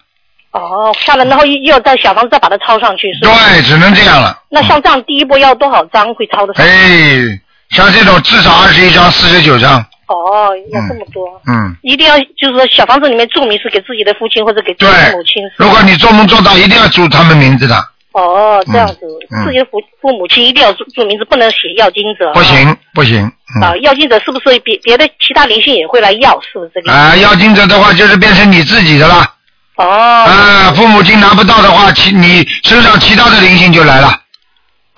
[0.52, 3.32] 哦，下来然后又又要在小房子再把它抄上去，是吧？
[3.50, 4.36] 对，只能这样了。
[4.50, 6.66] 那像这样第一波要多少张会抄的上？
[6.66, 9.86] 哎，像这种至少二十一张、四十九张。
[10.08, 11.24] 哦，要这么多。
[11.46, 15.44] 嗯，一定要就是说小房子里面注明是给自己的父亲或者给自己的母亲。
[15.56, 17.76] 对如果你做梦做到，一定要注他们名字的，
[18.20, 19.00] 哦，这样子，
[19.32, 22.32] 嗯自己的父父母亲一定要注注明字，不能写要经者。
[22.34, 23.20] 不行不行。
[23.60, 26.40] 嗯啊，要经者是不是别别的其他灵性也会来要？
[26.42, 26.92] 是不是这个？
[26.92, 29.26] 啊，要经者的话就是变成你自己的了。
[29.78, 29.86] 哦。
[29.86, 34.19] 啊，父母亲拿不到的话，其你身上其他的灵性就来了。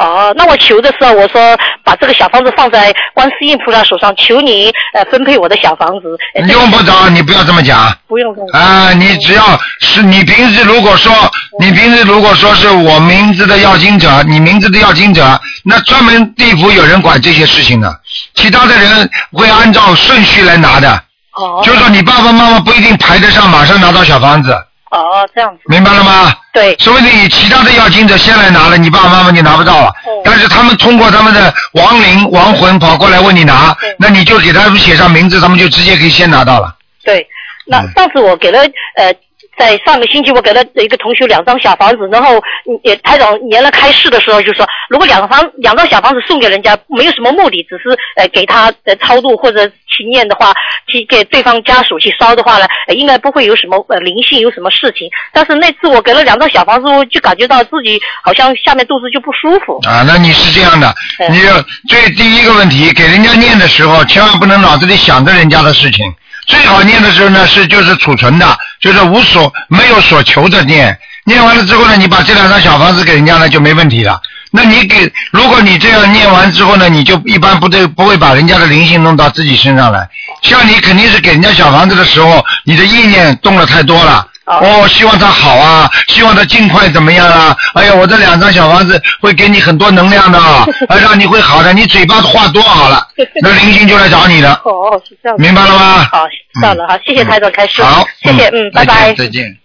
[0.02, 6.18] 哦，那我求的时候，我说把这个小房子放在观世音菩萨手上，求你呃分配我的小房子。
[6.34, 7.96] 呃用不着，你不要这么讲。
[8.08, 9.44] 不用这么啊，你只要
[9.80, 11.14] 是你平时如果说
[11.60, 17.96] 你平时如果说是我名字的要经者，你名字的要经者，那专门地府有人管这些事情的，
[18.34, 20.92] 其他的人会按照顺序来拿的。
[21.34, 21.62] 哦。
[21.64, 24.58] 就是说你爸爸妈妈不一定排得上，马上拿到小房子，
[24.92, 25.62] 哦，这样子。
[25.66, 26.34] 明白了吗？
[26.54, 26.78] 对。
[26.78, 29.92] 说不定你其他的要经者先来拿了，你爸爸妈妈就拿不到了。
[30.24, 36.76] 但是他们通过他们的亡灵亡魂跑过来问你拿，那你就给他们写上名字，他们就直接可以先拿到了。
[37.04, 37.26] 对，
[37.66, 38.60] 那嗯上次我给了
[38.96, 39.14] 呃，
[39.58, 42.42] 在上个星期我给了一个同学两张小房子，然后
[42.84, 50.54] 也台长年了开市的时候就说，如果两房两张小房子送给人家，没有什么目的，只是呃给他呃超度或者去念的话，
[50.88, 55.08] 去给对方家属去烧的话呢，应该不会有什么呃灵性有什么事情。
[55.32, 59.80] 但是那次我给了两张小房子，我就感觉到自己好像下面肚子就不舒服。
[59.88, 60.94] 啊，那你是这样的，
[61.30, 61.48] 你就
[61.88, 66.12] 最第一个问题，给人家念的时候，千万不能脑子里想着人家的事情。
[66.48, 68.46] 最好念的时候呢，是就是储存的，
[68.82, 71.00] 就是无所没有所求的念。
[71.26, 74.20] 念完了之后呢，你把这两张小房子给人家呢，就没问题了。
[74.54, 80.08] 那你给，如果你这样念完之后呢，你就一般不对，不会把人家的灵性弄到自己身上来。
[80.42, 84.28] 像你肯定是给人家小房子的时候，你的意念动了太多了。
[84.46, 87.56] 哦，希望他好啊，希望他尽快怎么样啊？
[87.76, 90.66] 哎呀，我这两张小房子会给你很多能量的，啊，
[91.00, 91.72] 让你会好的。
[91.72, 93.08] 你嘴巴话多好了，
[93.42, 94.60] 那灵性就来找你了。
[94.66, 95.38] 哦，是这样。
[95.40, 97.82] 明白了吗好，知道了，好，谢谢台长开始。
[97.82, 99.14] 好，谢谢，嗯，拜拜。
[99.14, 99.61] 再见。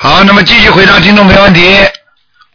[0.00, 1.76] 好，那么继续回答听众朋友问题。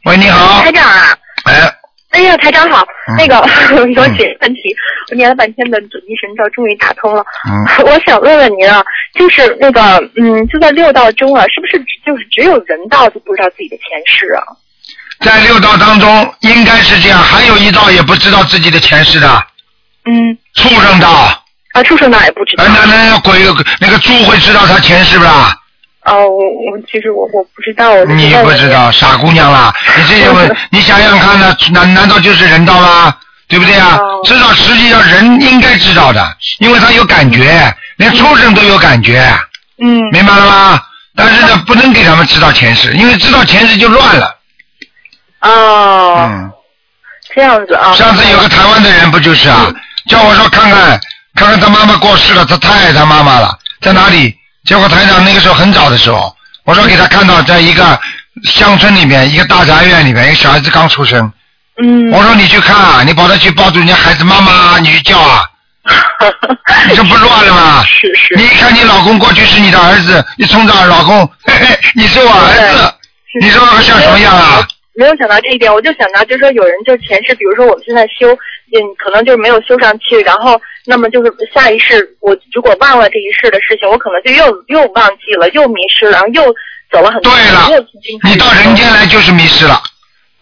[0.05, 0.61] 喂，你好。
[0.63, 1.75] 台长啊，哎，
[2.11, 3.17] 哎呀，台长好，嗯。
[3.17, 3.37] 那个
[3.75, 4.01] 我有几个
[4.41, 4.73] 问题，
[5.11, 7.21] 我念了半天的准提神咒，终于打通了。
[7.49, 8.81] 嗯， 我想问问您啊，
[9.13, 9.81] 就是那个，
[10.15, 14.43] 嗯，就在六道中啊，是不是只就是只有人道就不知道自己的前世啊？
[15.19, 19.27] 在六道当中应该是这样，还有一道也不知道自己的前世的。
[20.05, 21.09] 嗯，畜生道，
[21.73, 22.63] 啊，畜生道也不知道。
[22.65, 23.37] 那那鬼
[23.81, 25.53] 那个猪会知道他前世不啦？
[26.05, 29.73] 哦，我我其实我我不知道，你不知道，傻姑娘啦！
[29.97, 33.15] 你这些问， 你想想看呢，难难道就是人道吗？
[33.47, 33.97] 对不对啊？
[33.97, 39.21] 哦知道实际上人应该知道的，因为他有感觉，连畜生都有感觉，
[39.81, 40.81] 嗯明白了吗？
[41.15, 44.35] 但是呢，不能给他们知道前世，因为知道前世就乱了。
[45.41, 46.51] 哦，嗯，
[47.35, 47.93] 这样子啊。
[47.93, 49.71] 上次有个台湾的人不就是啊，
[50.09, 50.99] 叫我说看看
[51.35, 54.33] 看看他妈妈过世了，他太爱他妈妈了，在哪里？
[54.65, 57.99] 结果台长那个时候很早的时候，我说给他看到在一个
[58.43, 61.31] 乡村里面一个大宅院里面，一个小孩子刚出生。
[61.81, 62.11] 嗯。
[62.11, 65.43] 我说你去看啊，你跑他去抱住人家孩子妈妈，你去叫啊，
[66.89, 67.83] 你这不乱了吗？
[67.85, 68.35] 是是。
[68.35, 72.93] 你一看你老公过去是你的儿子，你冲着老公，嘿嘿，你是我儿子，
[73.41, 74.65] 你说我像什么样啊？
[74.95, 86.43] 没有想到这一点，我就想到，就是说有人就前世，比如说我们现在修，嗯，可能就是没有修上去，然后那么就是下一世，我如果忘了这一世的事情，我可能就又又忘记了，又迷失了，然后又
[86.91, 87.87] 走了很多，对了
[88.23, 89.81] 你到人间来就是迷失了，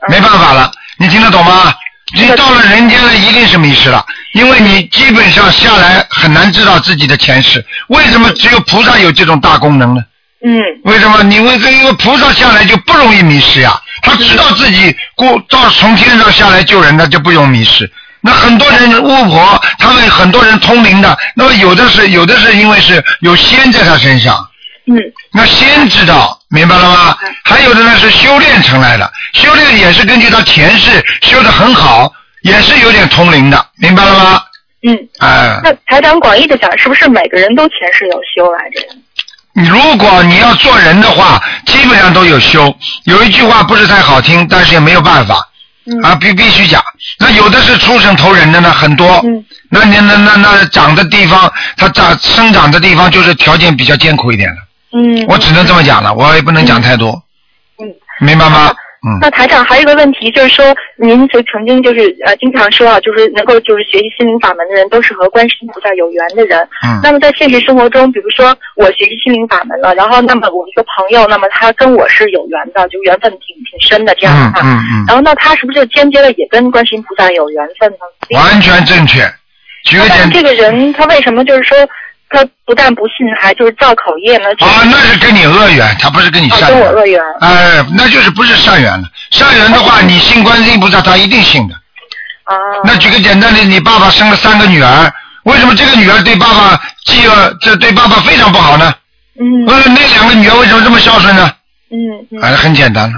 [0.08, 1.74] 嗯没办法了，你听得懂吗？
[2.14, 7.64] 你到了人间来一定是迷失了，因为你基本上下来很难知道自己的前世。
[7.88, 10.04] 为什么只有菩萨有这种大功能呢？
[10.44, 11.22] 嗯为什么？
[11.24, 17.90] 你为这因为菩萨下来就不容易迷失呀，他知道自己过到从天上下来救人他就不容易迷失。
[18.22, 24.36] 那很多人巫婆，他们很多人通灵的，那么有的是有的是因为是有仙在他身上，
[24.88, 24.96] 嗯
[25.34, 27.18] 那仙知道，明白了吗？
[27.44, 32.12] 还有的呢是修炼成来的，修炼也是根据他前世修的很好，
[32.44, 34.44] 也是有点通灵的，明白了吗？
[34.88, 34.98] 嗯。
[35.20, 38.96] 哎、那台长广义的讲，是不是每个人都前世有修来着？
[39.54, 42.74] 你如果你要做人的话，基本上都有修。
[43.04, 45.46] 有一句话不是太好听，但是也没有办法，
[45.86, 46.84] 嗯啊，必必须讲。
[47.18, 49.08] 那有的是出生投人的呢，很多。
[49.24, 55.00] 嗯那你那那那长的地方，它长生长的地方就是条件比较艰苦一点的。
[55.00, 55.26] 嗯。
[55.28, 57.24] 我只能这么讲了，我也不能讲太多。
[57.82, 57.88] 嗯。
[58.20, 58.72] 明白吗？
[59.06, 59.18] 嗯。
[59.22, 66.60] 那台长还有一个问题，就是说您就曾经就是呃经常说啊，就是能够就是学习心灵法门的人都是和观世音菩萨有缘的人。
[66.86, 77.98] 嗯那么在现实生活中，比如说我学习心灵法门了，然后那么我一个朋友，那么他跟我是有缘的，就缘分挺挺深的这样的话，嗯嗯然后那他是不是就间接的也跟观世音菩萨有缘分呢？
[78.30, 79.22] 嗯，完全正确。
[79.84, 81.76] 举个简那这个人他为什么就是说
[82.32, 84.50] 他不但不信，还就是造口业呢？
[84.60, 86.80] 啊，那是跟你恶缘，他不是跟你善缘。
[86.80, 87.22] 我恶缘。
[87.42, 89.04] 哎，那就是不是善缘了。
[89.32, 91.76] 善缘的话，你信观世音菩萨，他一定信的。
[92.46, 92.56] 啊。
[92.84, 95.14] 那举个简单的，你爸爸生了三个女儿，
[95.44, 98.94] 为什么这个女儿对爸爸既恶，这对爸爸非常不好呢？
[99.40, 99.68] 嗯。
[99.68, 101.52] 呃，那两个女儿为什么这么孝顺呢？
[101.92, 101.98] 嗯
[102.32, 102.42] 嗯。
[102.42, 103.16] 哎，很简单了。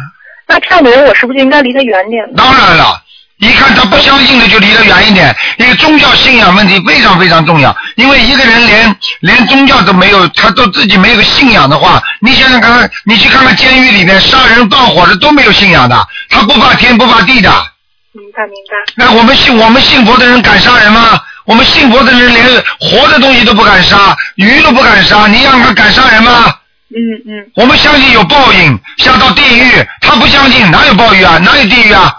[0.48, 2.22] 那这样的人，我是不是应该离他远点？
[2.36, 3.02] 当然了，
[3.44, 5.36] 一看他不相信的就离得远一点。
[5.58, 17.50] 因为宗教信仰问题非常非常重要，因为一个人连连宗教都没有，他都自己没有个信仰的话，你想想看，你去看看监狱里面杀人放火的都没有信仰的，他不怕天不怕地的。
[18.14, 18.94] 明白明白。
[18.96, 21.20] 那我们信我们信佛的人敢杀人吗？
[21.46, 26.56] 我们信佛的人连活的东西都不敢杀，鱼都不敢杀，你让他敢杀人吗？
[26.96, 27.52] 嗯嗯。
[27.56, 31.38] 我们相信有报应，下到地狱，他不相信，哪有报应啊？
[31.40, 32.14] 哪有地狱啊？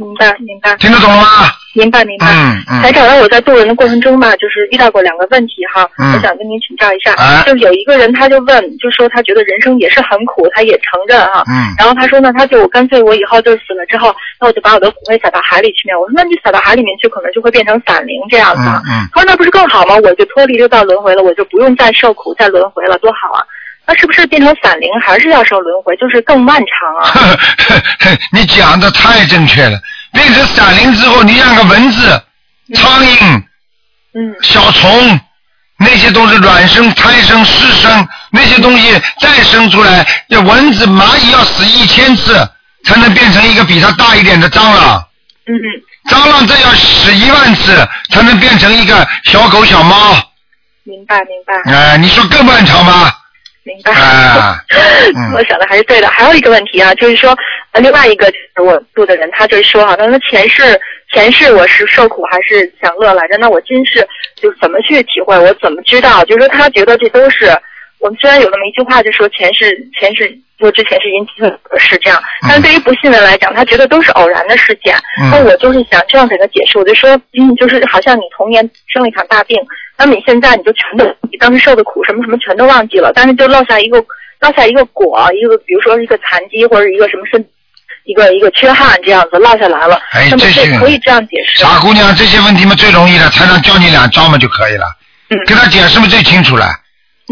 [0.00, 0.74] 明白明白。
[0.76, 1.26] 听得懂了吗？
[1.74, 2.26] 明白明白。
[2.26, 7.12] 嗯嗯台长，让我在渡人的过程中吧，就是遇到过两个问题哈，嗯我想跟您请教一下。
[7.14, 11.44] 哎就是有一个人他就问，就说他觉得人生也是很苦，他也承认啊。
[11.46, 15.96] 嗯然后他说呢，他就干脆我以后就死了之后，那我就把我的骨灰撒到海里去面。
[15.98, 19.94] 我说那你撒到海里面去，可能就会变成散灵这样子嗯他说那不是更好吗？
[20.02, 23.44] 我就脱离六道轮回了，我就不用再受苦再轮回了，多好啊！
[23.90, 27.36] 那是不是变成散灵还是要受轮回，就是更漫长啊？
[28.30, 29.76] 你讲的太正确了。
[30.12, 32.22] 变成散灵之后，你让个蚊子、
[32.76, 33.42] 苍蝇、
[34.14, 35.18] 嗯小虫，
[35.76, 42.48] 那些都是卵生、胎生、湿生，那些东西再生出来，这蚊子、蚂蚁要死一千次
[42.84, 45.04] 才能变成一个比它大一点的蟑螂。
[45.46, 45.66] 嗯嗯。
[46.08, 50.14] 蟑螂再要死一万次才能变成一个小狗、小猫。
[50.84, 51.72] 明白明白。
[51.72, 53.10] 哎、你说更漫长吗？
[53.62, 53.92] 明白。
[53.92, 54.56] 啊
[55.16, 56.08] 嗯我想的还是对的。
[56.08, 57.36] 还有一个问题啊，就是说，
[57.72, 60.62] 呃，另外一个就是我度的人，他就是说哈，他说前世
[61.12, 63.36] 前世我是受苦还是享乐来着？
[63.38, 64.06] 那我今世
[64.36, 65.36] 就怎么去体会？
[65.38, 66.24] 我怎么知道？
[66.24, 67.46] 就是说他觉得这都是
[68.00, 70.26] 我们虽然有那么一句话，就说前世前世
[70.58, 71.44] 就之前是因亲
[71.78, 74.96] 是这样，但是对于不信的来讲，他觉得都是偶然的事件。
[75.22, 79.56] 嗯那我就是想这样给他解释，我就说，嗯，就是好像你童年生了一场大病，
[79.98, 83.98] 那么你现在你就全都你当时受的苦什么什么全都忘记了，但是就落下一个
[84.40, 87.44] 落下一个果，一个比如说一个残疾或者一个什么身。
[88.04, 91.60] 一个一个缺憾这样子落下来了，哎这是可以这样解释。
[91.60, 94.86] 傻姑娘，这些问题嘛最容易了，才能教你两招嘛就可以了，
[95.28, 96.66] 嗯跟他解释嘛最清楚了。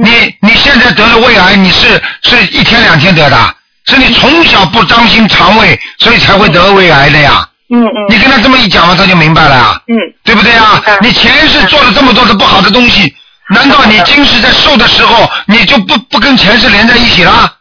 [0.02, 3.54] 你你现在得了胃癌，你是是一天两天得的，
[3.86, 7.46] 是你从小不当心肠胃，所以才会得胃癌的呀。
[7.70, 10.80] 嗯嗯你跟他这么一讲嘛，他就明白了呀，嗯，对不对啊？
[11.02, 13.12] 你前世做了这么多的不好的东西，
[13.50, 17.52] 难道你今世在受的时候，你就不不跟前世连在一起了？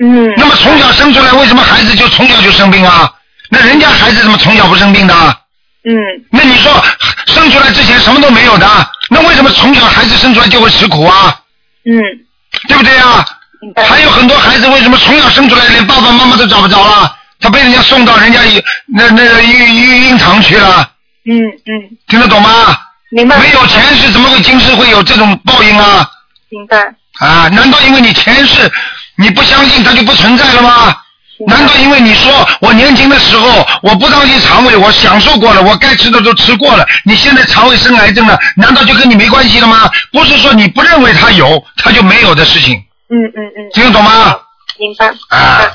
[0.00, 0.32] 嗯。
[0.36, 3.08] 那么从小生出来，为什么孩子就从小就生病啊？
[3.50, 5.14] 那人家孩子怎么从小不生病的？
[5.84, 5.94] 嗯。
[6.30, 6.72] 那你说
[7.26, 8.66] 生出来之前什么都没有的，
[9.10, 11.38] 那为什么从小孩子生出来就会吃苦啊？
[11.84, 12.00] 嗯。
[12.68, 13.24] 对不对啊？
[13.88, 17.16] 还有很多孩子为什么从小生出来连爸爸妈妈都找不着了？
[17.40, 18.40] 他被人家送到人家
[18.86, 20.88] 那那个育育婴堂去了，
[21.24, 21.34] 嗯
[21.66, 22.76] 嗯，听得懂吗？
[23.10, 23.38] 明白。
[23.38, 26.08] 没有前世怎么会今世会有这种报应啊？
[26.50, 26.78] 明白。
[27.20, 27.48] 啊？
[27.48, 28.70] 难道因为你前世
[29.16, 30.96] 你不相信它就不存在了吗？
[31.46, 39.90] 难道因为你说我年轻的时候我不当心肠胃，我享受过了，我该吃的都吃过了，你现在肠胃生癌症了，难道就跟你没关系了吗？
[40.12, 42.76] 不是说你不认为它有，它就没有的事情，
[43.08, 43.70] 嗯嗯嗯。
[43.72, 44.36] 听得懂吗？
[44.78, 45.06] 明白。
[45.36, 45.70] 啊。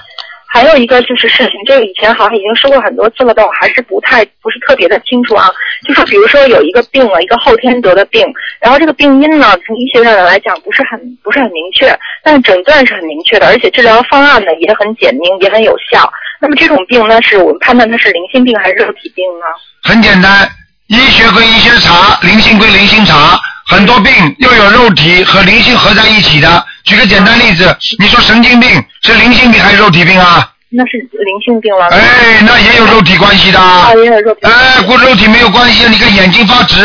[0.50, 5.50] 还有一个就是事情，这个以前好像已经说过很多次了，但我还是不太不是特别的清楚啊。
[5.88, 8.26] 就是比如说有一个病了，一个后天得的病，
[8.60, 11.94] 然后这个病因呢，从医学上来讲不是很不是很明确，
[12.24, 16.12] 但诊断是很明确的，而且治疗方案呢也很简明，也很有效。
[16.40, 19.46] 那么这种病呢，是我们判断它是灵性病还是肉体病呢？
[19.84, 20.50] 很简单，
[20.88, 23.40] 医学归医学查，灵性归灵性查。
[23.70, 26.66] 很多病又有肉体和灵性合在一起的。
[26.88, 30.50] 举个简单例子，你说神经病是灵性病还是肉体病啊？
[30.70, 31.88] 那是灵性病了。
[31.88, 33.60] 哎，那也有肉体关系的。
[33.60, 34.40] 啊，也有肉体。
[34.44, 36.76] 哎，跟肉体没有关系，你看眼睛发直，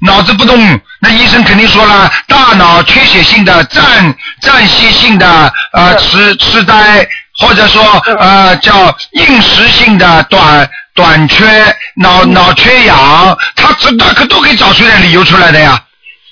[0.00, 0.58] 脑子不动，
[1.00, 7.08] 那医生肯定说了，大脑缺血性的暂暂息性的呃痴痴呆，
[7.40, 7.82] 或者说
[8.18, 11.44] 呃叫应时性的短短缺
[11.96, 15.80] 脑脑缺氧，他这他可都可以找出点理由出来的呀。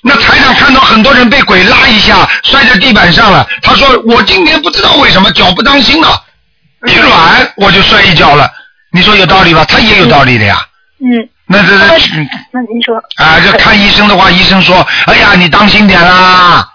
[0.07, 6.09] 那台长看到很多人被鬼拉一下摔在地板上了，他说我今天不知道为什么脚不当心了，
[6.85, 8.47] 一软我就摔一跤了。
[8.91, 9.65] 你说有道理吧？
[9.65, 10.57] 他也有道理的呀。
[10.99, 11.27] 嗯。
[11.47, 11.85] 那这这
[12.51, 12.95] 那您说。
[13.17, 14.75] 啊，这看医生的话，医生说，
[15.07, 16.69] 哎呀，你当心点啦。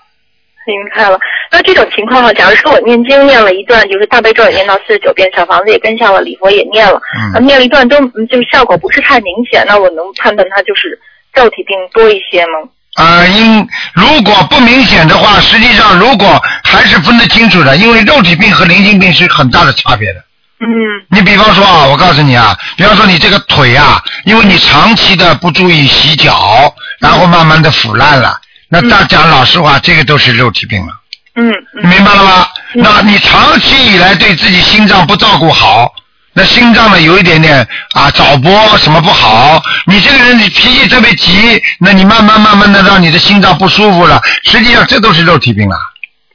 [0.67, 1.19] 明白了。
[1.53, 10.99] 那这种情况哈，假如说我念经念了一段，就是大悲咒也念到四十九遍，小房子也跟上了，礼佛也念了，嗯啊念了一段都嗯就是效果不是太明显，那我能判断它就是
[11.35, 12.69] 肉体病多一些吗？
[12.95, 20.19] 啊，因如果不明显的话，实际上如果还是分得清楚的，因为肉体病和灵性病是很大的差别的。
[20.61, 20.67] 嗯。
[21.09, 28.39] 你比方说啊，我告诉你啊，比方说你这个腿啊，因为你长期的不注意洗脚，然后慢慢的腐烂了，
[28.69, 30.93] 那大讲老实话，这个都是肉体病了。
[31.37, 31.53] 嗯。
[31.83, 32.47] 你明白了吗？
[32.75, 35.93] 那你长期以来对自己心脏不照顾好，
[36.41, 37.59] 那心脏呢有一点点
[37.93, 45.77] 啊早搏什么不好，你这个人你脾气特别急，那你慢慢慢慢的让你的心脏不舒服了，实际上这都是肉体病啊。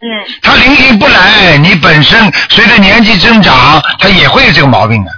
[0.02, 0.06] 嗯。
[0.44, 5.12] 他灵性不来，你本身随着年纪增长，他也会有这个毛病的。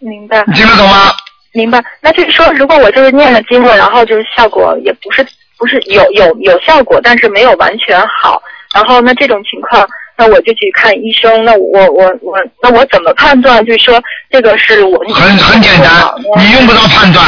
[0.00, 0.44] 明白。
[0.48, 1.10] 你听得懂吗？
[1.54, 1.82] 明白。
[2.02, 5.26] 那就是说，如果我就是念了经了，然后就是效果也不是
[5.56, 8.42] 不是有有有效果，但是没有完全好，
[8.74, 11.44] 然后那这种情况，那我就去看医生。
[11.44, 13.64] 那我我我那我怎么判断？
[13.64, 16.04] 就是说这个是我很很简单，
[16.38, 17.24] 你用不着判断，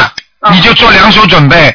[0.53, 1.75] 你就做两手准备。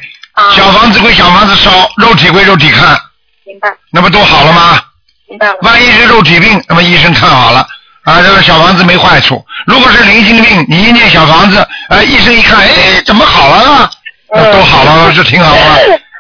[0.56, 2.98] 小房子归小房子烧，肉体归肉体看，
[3.46, 4.80] 明白那不都好了吗？
[5.28, 5.56] 明白了。
[5.62, 7.68] 万一是肉体病，那么医生看好了
[8.06, 9.44] 啊，这个小房子没坏处。
[9.68, 13.90] 如果是灵性病，你一念小房子，呃，医生一看，哎，怎么好了呢？
[14.34, 15.62] 那都好了， 就挺好了。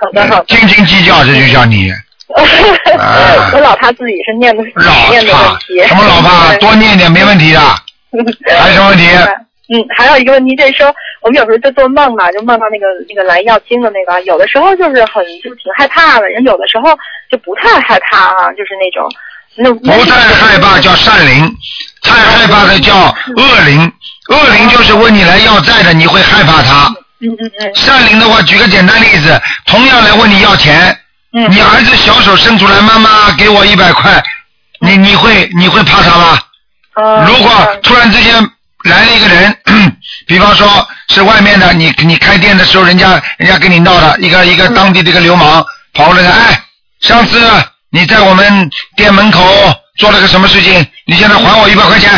[0.01, 0.45] 好的好的。
[0.47, 1.91] 斤斤计较，这就叫你
[3.53, 4.63] 我老怕自己是念的
[5.09, 5.81] 念的问题。
[5.87, 7.59] 什么老怕， 多念点没问题的。
[8.57, 9.05] 还有什么问题？
[9.73, 16.91] 嗯，还有一个问题就是说，我们有时候就做梦嘛，就梦到那个那个来要经的那个，有的时候就是很就挺害怕的，人有的时候
[17.31, 19.09] 就不太害怕啊，就是那种
[19.55, 21.49] 那不太害怕叫善灵，
[22.03, 22.93] 太害怕的叫
[23.37, 23.91] 恶灵。
[24.27, 26.87] 恶灵就是问你来要债的，你会害怕他。
[27.21, 27.75] 嗯嗯嗯。
[27.75, 30.97] 善灵的话，举个简单例子，同样来问你要钱，
[31.33, 34.21] 嗯你儿子小手伸出来，妈妈给我一百块，
[34.79, 36.39] 你你会你会怕他吗？
[36.95, 37.49] 哦如果
[37.83, 38.33] 突然之间
[38.83, 39.57] 来了一个人，
[40.27, 40.67] 比方说
[41.09, 46.63] 是外面的，你你开店的时候，人家人家跟你闹的一个一个当地的一个流氓跑过来，哎，
[46.99, 47.39] 上次
[47.91, 49.41] 你在我们店门口
[49.97, 50.85] 做了个什么事情？
[51.05, 52.11] 你现在还我一百块钱。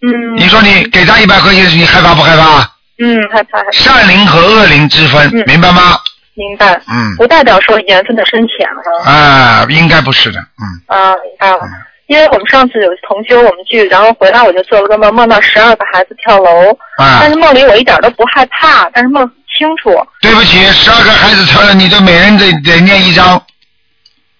[0.00, 2.60] 嗯你说你给他一百块钱，你害怕不害怕？
[3.02, 3.70] 嗯，害怕害怕。
[3.72, 5.98] 善灵和恶灵之分，嗯明白吗？
[6.38, 6.80] 明白。
[6.88, 8.66] 嗯不代表说缘分的深浅
[9.04, 9.10] 哈。
[9.10, 10.64] 啊，应该不是的，嗯。
[10.86, 11.60] 啊，明白了。
[12.06, 19.90] 因为我们上次有同修我们去，然后回来我就做了个梦，梦到十二个孩子跳楼，啊但是梦里我一点都不害怕，但是梦很清楚。
[20.22, 23.36] 对不起，十二个孩子跳了，你这每人得得念一张，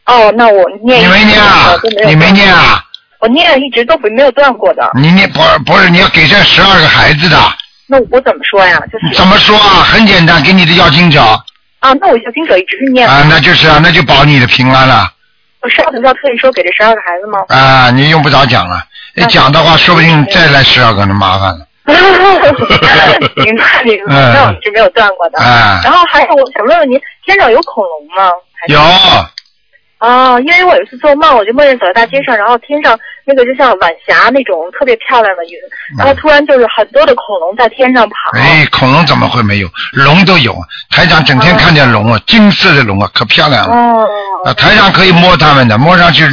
[0.07, 2.07] 哦，那我念一你没念啊没？
[2.07, 2.83] 你没念啊？
[3.21, 4.91] 我念一直都不没有断过的。
[4.95, 7.37] 你念不不是你要给这十二个孩子的，
[7.87, 8.81] 那我怎么说呀？
[8.91, 9.85] 就是怎么说啊？
[9.85, 11.21] 很简单，给你的要经者
[11.81, 13.09] 啊，那我就经者一直是念。
[13.09, 15.13] 啊，那就是啊，那就保你的平安了
[15.61, 17.39] 我上次要特意说给这十二个孩子吗？
[17.49, 18.81] 啊，你用不着讲了，
[19.17, 21.67] 一讲的话，说不定再来十二个，那麻烦了。
[23.45, 25.39] 明 白明白，嗯那我一直没有断过的。
[25.41, 28.31] 啊然后还有，我想问问您，天上有恐龙吗？
[28.69, 28.79] 有
[29.99, 35.51] 啊，因为我有一次做梦，我就梦见走在大街上，然后天上那个就像晚霞那种特别漂亮的云，
[35.99, 38.15] 然后突然就是很多的恐龙在天上跑。
[38.39, 39.69] 哎，恐龙怎么会没有？
[39.93, 40.57] 龙都有，
[40.91, 43.75] 台长整天看见龙啊，金色的龙啊，可漂亮了。
[43.75, 44.09] 哦。
[44.45, 46.25] 啊，台上可以摸它们的，摸上去，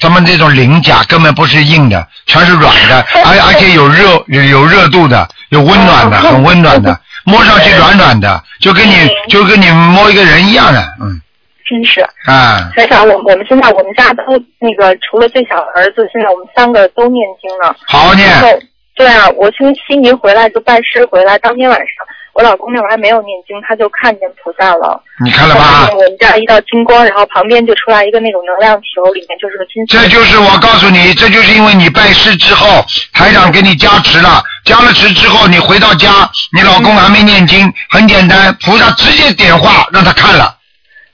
[0.00, 8.94] 它们这种鳞甲根本不是硬的，全是软的， 而而且有热有有热度的，有温暖的， 很温暖的，摸上去软软的，就跟你
[9.28, 11.20] 就跟你摸一个人一样的，嗯
[11.68, 12.00] 真是。
[12.26, 14.22] 啊，台长，我我们现在我们家都
[14.58, 17.76] 那个，除了最小的儿子，现在我们三个都念经了。
[17.86, 18.58] 好好念然后
[18.96, 21.86] 对啊，我从悉尼回来就拜师回来，当天晚上
[22.34, 25.00] 我老公那会儿还没有念经，他就看见菩萨了。
[25.24, 25.88] 你看了吧？
[25.92, 29.84] 我们家一道金光，然后旁边就出来一个那种能量球，里面就是个金。
[29.86, 36.08] 这就是我告诉你，这就是因为你拜师之后，台长给你加持了，加了持之后，你回到家，
[36.52, 40.57] 你老公还没念经，很简单，菩萨直接点化让他看了。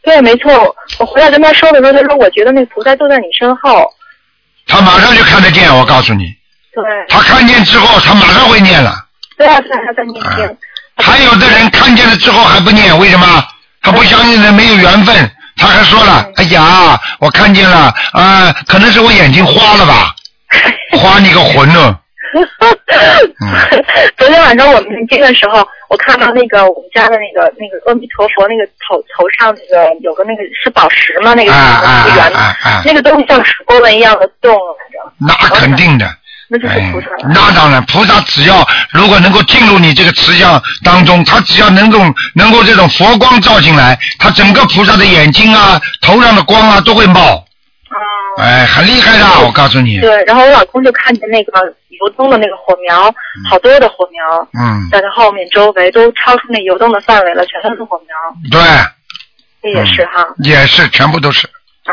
[0.05, 0.77] 对，没错。
[0.99, 3.91] 我回来跟他说的时候，他说我觉得那菩萨就在你身后。
[4.67, 6.25] 他马上就看得见，我告诉你，
[6.75, 6.85] 对。
[7.09, 8.95] 他看见之后，他马上会念了。
[9.37, 10.57] 对啊，对啊，他在念经。
[10.97, 13.45] 还有的人看见了之后还不念，为什么？
[13.83, 20.15] 他不相信人没有缘分，他还说了：“哎呀，我看见了啊、可能是我眼睛花了吧，
[20.99, 21.99] 花你个魂呢！
[24.17, 31.35] 昨天晚上我们念经的时候，我看到那个我们家的那个那个阿弥陀佛那个头头上那个有个那个是宝石吗？
[31.35, 34.77] 那个圆的，啊啊那个东西像水波纹一样的动了，
[35.21, 36.07] 那肯定的。
[36.47, 37.07] 那就是菩萨。
[37.33, 41.99] 那当然，菩萨只要如果能够进入你这个慈像当中，他只要能够
[42.35, 47.43] 能够这种佛光照进来，他整个菩萨的眼睛啊、头上的光啊都会冒。
[48.39, 50.01] 哎，很厉害的，我告诉你。
[50.01, 51.53] 对，然后我老公就看见那个
[51.89, 53.13] 油灯的那个火苗，
[53.49, 58.51] 好多的火苗，嗯，在他后面周围都超出那油灯的范围了，全都是火苗。
[58.51, 58.61] 对，
[59.63, 60.27] 这也是哈。
[60.43, 61.49] 也是，全部都是。
[61.85, 61.93] 啊，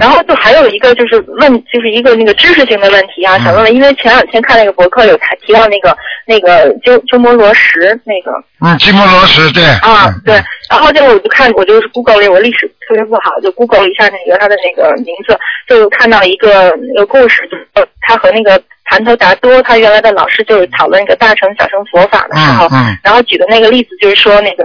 [0.00, 9.64] 然后就还有一个就是问，就是一个那个知识性的问题啊，想问问，因为前两天看那个博客有提提到那个那个鸠鸠摩罗什那个嗯，鸠摩罗什对。
[9.64, 15.36] 啊，对，然后就我就看我就是 Google 了我历史特别不好，就 Google 一下那个他的那个名字，
[15.68, 17.66] 就看到一个那个故事，就是
[18.00, 24.64] 他和那个盘头达多他原来的老师就是讨论那个大乘小乘佛法的时候，嗯嗯然后举的那个例子就是说那个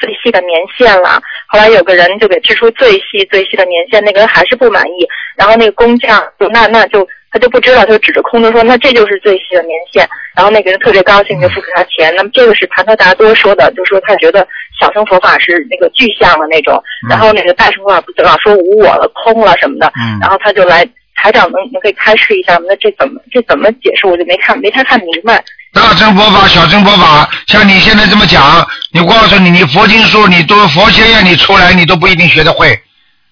[0.00, 1.22] 最细的年限了。
[1.46, 10.08] 后来有个人就给织出最细最细的年限，那个人还是不满意，然后那个工匠就那那就他就不知道，他就指着空中说那这就是最细的年限。
[10.36, 12.12] 然后那个人特别高兴，就付给他钱。
[12.16, 14.46] 那么这个是盘头达多说的，就说他觉得
[14.80, 20.86] 小乘佛法是那个具象的那种，然后那个大乘佛法不老说无我了、空了什么的，嗯然后他就来。
[21.16, 22.66] 台长能能可以开示一下吗？
[22.68, 24.04] 那这怎么这怎么解释？
[24.04, 25.42] 我就没看没太看明白。
[25.72, 32.78] 大乘佛法、小乘佛法，像你现在这么讲，你我告诉你，你佛经书，你都佛学院，你出来你都不一定学得会。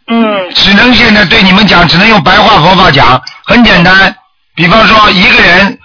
[0.07, 0.49] 嗯。
[0.55, 4.15] 只能现在对你们讲，只能用白话佛法讲，很简单。
[4.55, 5.77] 比方说，一个人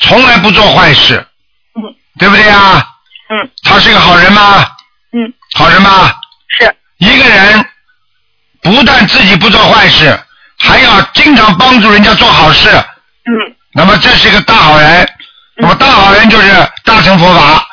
[0.00, 1.26] 从来不做坏事，
[1.74, 1.82] 嗯，
[2.20, 2.86] 对不对啊？
[3.28, 3.50] 嗯。
[3.64, 4.64] 他是个好人吗？
[5.54, 5.58] 嗯。
[5.58, 6.12] 好人吗？
[6.58, 6.74] 是。
[6.98, 7.64] 一个人
[8.62, 10.18] 不但自己不做坏事，
[10.58, 12.68] 还要经常帮助人家做好事。
[12.70, 13.32] 嗯。
[13.74, 15.08] 那么这是一个大好人。
[15.56, 16.50] 那么大好人就是
[16.84, 17.66] 大乘佛法。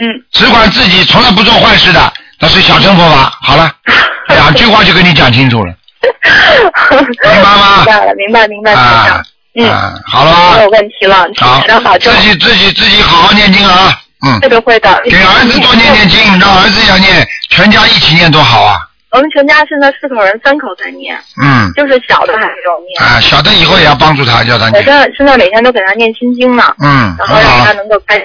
[0.00, 0.06] 嗯。
[0.32, 3.36] 只管自己从来不做坏事的，那是小乘佛法。
[3.42, 3.70] 好了，
[4.28, 5.74] 两句话就跟你讲清楚了。
[6.92, 7.76] 明白吗？
[7.76, 8.72] 明白了，明白明白。
[8.72, 9.22] 啊
[9.54, 11.62] 嗯，啊，好了吧没有问题了，好
[11.98, 12.10] 自。
[12.22, 14.00] 己自己自己好好念经啊。
[14.26, 14.40] 嗯。
[14.40, 15.02] 会的会的。
[15.04, 18.78] 给儿子多念念经，让儿子要念，全家一起念多好啊！
[19.10, 23.02] 我们全家现在四口人，三口在念，嗯，就是小的还没有念。
[23.02, 24.84] 啊，小的以后也要帮助他，叫他我念。
[24.84, 27.72] 这现在每天都给他念心经呢，嗯，然后让他。
[27.74, 28.18] 能够开。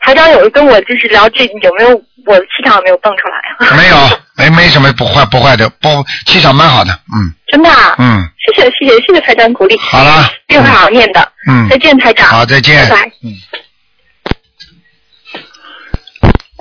[0.00, 1.90] 台长有跟我就是聊这有没有
[2.26, 3.72] 我的气场有没有蹦出来啊？
[3.78, 3.96] 没有，
[4.36, 7.94] 没没什么不坏不坏的，不气场蛮好的，嗯真的啊？
[7.98, 9.78] 嗯，谢谢谢谢谢谢台长鼓励。
[9.78, 11.26] 好了，一会儿好好念的。
[11.48, 12.28] 嗯再见，台长。
[12.28, 12.86] 好，再见。
[12.88, 13.12] 拜拜。
[13.22, 13.32] 嗯。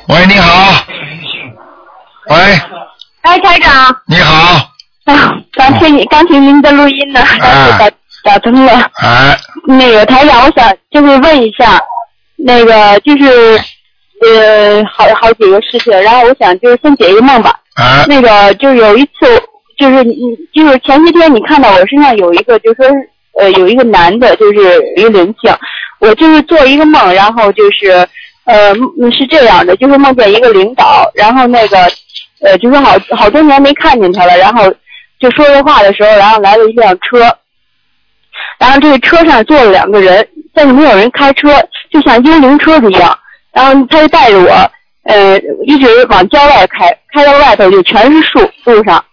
[0.09, 0.85] 喂，你好。
[2.29, 2.35] 喂，
[3.21, 4.69] 哎，台长，你好。
[5.05, 7.21] 啊，刚听你刚听您的录音呢，
[7.79, 7.89] 打
[8.23, 8.73] 打通了。
[9.01, 11.79] 哎，那个台长，我想就是问一下，
[12.35, 13.57] 那个就是
[14.21, 17.57] 呃，好好几个事情，然后我想就是先解一个梦吧。
[17.75, 19.41] 啊，那个就是有一次，
[19.77, 20.15] 就是你
[20.53, 22.85] 就是前些天你看到我身上有一个，就说
[23.39, 25.53] 呃有一个男的，就是一个灵性，
[25.99, 28.07] 我就是做一个梦，然后就是
[28.45, 28.73] 呃
[29.11, 31.77] 是这样的，就是梦见一个领导，然后那个
[32.41, 34.69] 呃就是好好多年没看见他了，然后
[35.19, 37.19] 就说这话的时候，然后来了一辆车，
[38.59, 41.49] 然后这个车上坐了两个人，但是没有人开车，
[41.91, 43.17] 就像幽灵车一样，
[43.53, 44.71] 然后他就带着我，
[45.03, 49.03] 呃，一直往郊外开，开到外头就全是树，路上，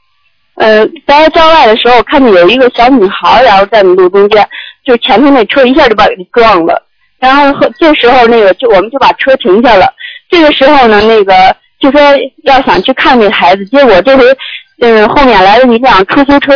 [0.56, 4.48] 呃，在郊外的时候看见有一个小女孩，然后在路中间，
[4.84, 6.82] 就前头那车一下就把给撞了，
[7.20, 9.86] 然后后这时候那个就我们就把车停下了，
[10.30, 12.00] 这个时候呢，那个就说
[12.44, 14.24] 要想去看那孩子，结果这回，
[14.80, 16.52] 嗯，后面来了一辆出租车，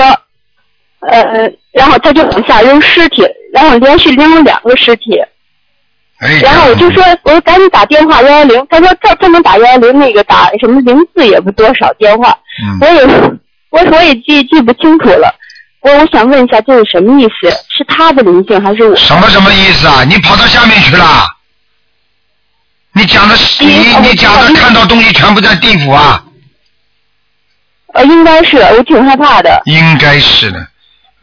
[1.01, 5.23] 呃，然后他就往下扔尸体，然后连续扔了两个尸体。
[6.21, 12.31] 哎，然后我就说，我说赶紧打电话幺幺零，他说这不能打幺幺零，那个打什么零四也不多少电话，
[12.65, 13.05] 嗯我也
[13.71, 15.35] 我我也记记不清楚了。
[15.85, 17.51] 我我想问一下，这是什么意思？
[17.69, 18.97] 是他的灵性还是我？
[18.97, 20.03] 什么什么意思啊？
[20.05, 21.29] 你跑到下面去了？
[22.95, 26.25] 你讲的是你你讲的看到东西全部在地府啊？
[27.93, 29.61] 呃，应该是，我挺害怕的。
[29.67, 30.67] 应该是的，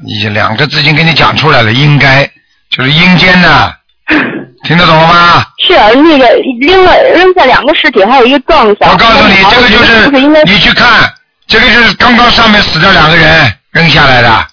[0.06, 2.30] 你两个字已经给你讲出来了，应该
[2.70, 3.76] 就是阴间的，
[4.64, 5.44] 听得懂了吗？
[5.66, 6.28] 是啊，那个
[6.62, 8.92] 扔了扔下两个尸体，还有一个撞了小。
[8.92, 10.10] 我告诉你，这个就是是
[10.46, 11.12] 你去看，
[11.48, 14.48] 这个就是刚刚上面死掉两个人扔下来的，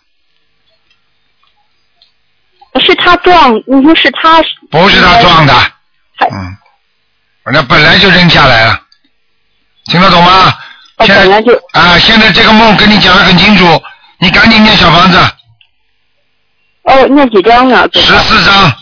[2.80, 4.42] 是他撞，你说是他？
[4.70, 5.54] 不是他撞的。
[6.16, 6.56] 还嗯，
[7.52, 8.80] 那本来就扔下来了，
[9.84, 10.52] 听得懂吗？
[10.96, 13.82] 哦，现在本来就啊，现在这个梦跟你讲的很清楚，
[14.18, 15.18] 你赶紧念小房子，
[16.82, 17.88] 哦，念几张呢？
[17.92, 18.72] 十四张，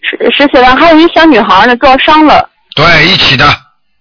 [0.00, 3.46] 十十四张，还有一小女孩呢，撞伤了，对，一起的，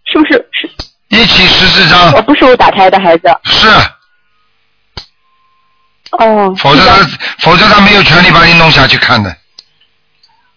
[0.05, 0.33] 是不是？
[0.53, 0.69] 是
[1.09, 3.27] 一起十四张哦，，不是我打胎的孩子。
[3.43, 3.67] 是，
[6.19, 6.53] 哦。
[6.57, 6.95] 否则他
[7.39, 9.35] 否则他没有权利把你弄下去看的，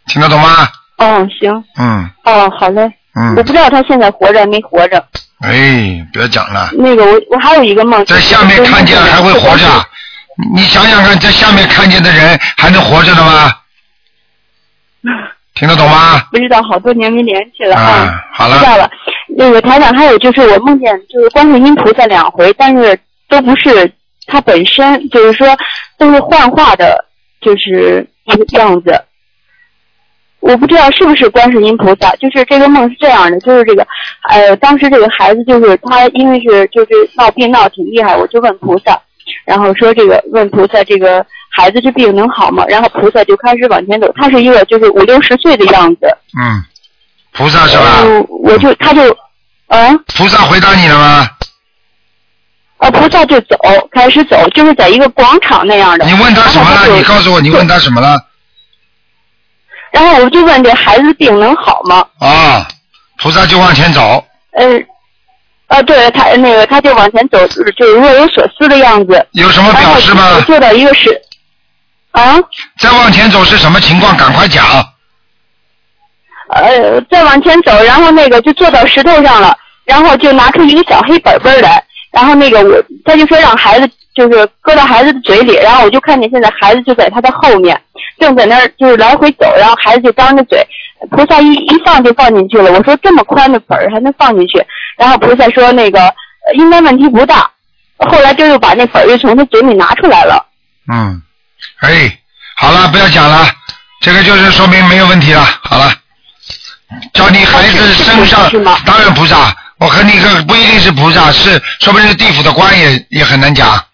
[0.07, 0.69] 听得懂吗？
[0.99, 1.65] 哦，行。
[1.79, 2.83] 嗯哦，好嘞。
[3.17, 4.99] 嗯我，不知道他现在活着没活着。
[5.41, 9.67] 哎，别讲了，那个我我还有一个梦，在下面看见还会活着，
[10.55, 13.53] 你想想看，在下面看见的人还能活着的吗？
[15.55, 16.21] 听得懂吗？
[16.33, 18.91] 不知道好多年没联系了啊，好了知，道了。
[19.37, 22.99] 那个台长，还有就是我梦见就是观世音菩萨两回，但是
[23.29, 23.93] 都不是
[24.27, 25.47] 他本身，就是说
[25.99, 27.05] 都是幻化的，
[27.41, 29.05] 就是一个样子。
[30.41, 33.87] 我不知道是不是观世音菩萨，就是这个梦是这样的，就是这个，
[34.29, 39.01] 呃，当时这个孩子就是他，因为是就是闹病闹挺厉害，我就问菩萨，
[39.47, 42.63] 然后说这个问菩萨这个孩子这病能好吗？
[42.69, 46.63] 然后菩萨就开始往前走，他是一个就是五六十岁的样子，嗯，
[47.33, 48.03] 菩萨是吧？
[48.03, 49.01] 嗯，我就他就，
[49.69, 51.27] 嗯，菩萨回答你了吗？
[52.79, 53.57] 呃，菩萨就走，
[53.93, 56.05] 开始走，就是在一个广场那样的。
[56.05, 56.97] 你问他什么了？
[56.97, 58.21] 你告诉我，你问他什么了？
[59.93, 62.05] 然后我就问这孩子病能好吗？
[62.19, 62.67] 啊，
[63.19, 64.67] 菩萨就往前走，呃，
[65.69, 69.25] 呃，对他那个他就往前走，就是若有所思的样子。
[69.33, 70.41] 有什么表示吗我？
[70.43, 71.17] 做到一个是，
[72.11, 72.37] 啊，
[72.79, 74.17] 再往前走是什么情况？
[74.17, 74.65] 赶快讲。
[76.51, 81.83] 呃，再往前走，然后那个就坐到石头上了，然后就拿出一个小黑本本来，
[82.15, 87.79] 然后那个我他就说让孩子就是搁到孩子的嘴里，然后我就看见现在孩子就在他的后面，
[88.21, 90.65] 正在那儿就是来回走，然后孩子就张着嘴，
[91.11, 92.71] 菩萨一一放就放进去了。
[92.73, 94.65] 我说这么宽的本儿还能放进去？
[94.97, 97.51] 然后菩萨说那个呃应该问题不大，
[97.99, 100.47] 后来就又把那本儿又从他嘴里拿出来了。
[100.93, 101.21] 嗯，
[101.81, 102.17] 哎，
[102.57, 103.45] 好了，不要讲了，
[104.01, 105.43] 这个就是说明没有问题了。
[105.63, 105.93] 好了，
[107.13, 108.49] 叫你孩子身上
[108.87, 113.85] 当然菩萨，我和你个不一定是菩萨，是说不定是地府的官也也很难讲，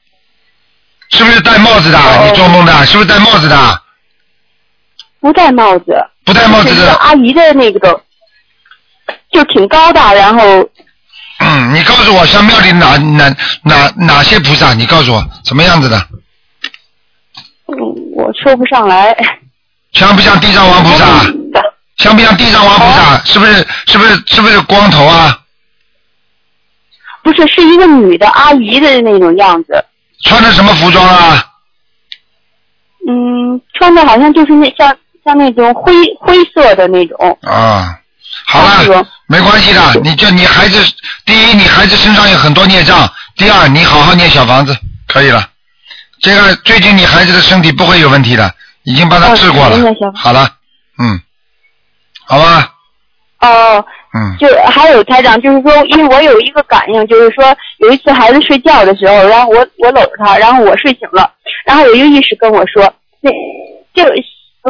[1.10, 1.98] 是不是戴帽子的？
[1.98, 3.82] 哦你做梦的，是不是戴帽子的？
[5.20, 8.02] 不戴帽子，不戴帽子的，阿姨的那个，
[9.32, 10.68] 就挺高大，然后
[11.40, 14.74] 嗯，你告诉我，像庙里哪哪哪哪些菩萨？
[14.74, 15.98] 你告诉我什么样子的？
[17.66, 17.76] 嗯，
[18.14, 19.16] 我说不上来。
[19.92, 21.06] 像不像地藏王菩萨？
[21.96, 23.22] 像不像地藏王菩萨？
[23.24, 25.36] 是不是是不是是不是光头啊？
[27.22, 29.84] 不是，是一个女的阿姨的那种样子。
[30.24, 31.46] 穿的什么服装啊？
[33.08, 37.38] 嗯，穿的好像就是那像像那种灰灰色的那种。
[37.42, 37.98] 啊，
[38.46, 39.80] 好了，没关系的。
[40.02, 40.82] 你就你孩子，
[41.24, 43.06] 第一，你孩子身上有很多孽障；
[43.36, 44.76] 第二，你好好念小房子，
[45.08, 45.48] 可以了。
[46.20, 49.78] 这个最近你孩子的身体不会有问题的，已经帮他治过了。
[50.14, 50.56] 好了，
[50.98, 51.18] 嗯，
[52.26, 52.74] 好吧，
[53.40, 57.44] 哦，嗯，就还有台长，就是说，因为我有一个感应，就是说
[57.78, 61.30] 有一次孩子睡觉的时候，然后我我搂着他，然后我睡醒了，
[61.64, 63.30] 然后有一个意识跟我说，那
[63.94, 64.04] 就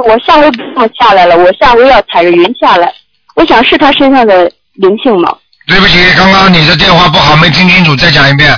[0.03, 2.93] 我下回不用下来了，我下回要踩着云下来。
[3.35, 5.35] 我想是他身上的灵性吗？
[5.67, 8.53] 对不起，刚刚你的电话不好，没听清楚，再讲一遍。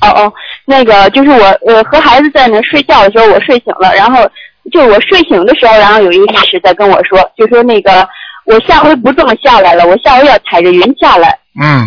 [0.00, 0.32] 哦哦，
[0.64, 4.26] 那个就是我呃和孩子在那睡觉的时候，我睡醒了，然后
[4.72, 8.08] 就我睡醒的时候，然后有一个意识在跟我说，就说那个
[8.50, 11.38] 我下回不这么下来了，我下回要踩着云下来。
[11.60, 11.86] 嗯，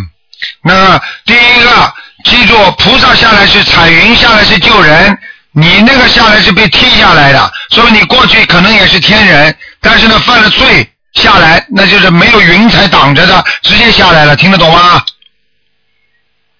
[0.63, 1.93] 那第一个
[2.23, 5.17] 记住，菩萨下来是踩云下来是救人，
[5.51, 15.03] 你那个下来是被踢下来的，所以你过去可能也是天人，但是呢犯了罪下来，那就是没有云彩挡着的，直接下来了，听得懂吗？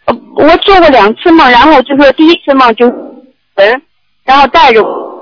[0.06, 2.86] 呃我做过两次梦，然后就是第一次梦就
[3.56, 3.82] 人，
[4.26, 5.14] 然后带着我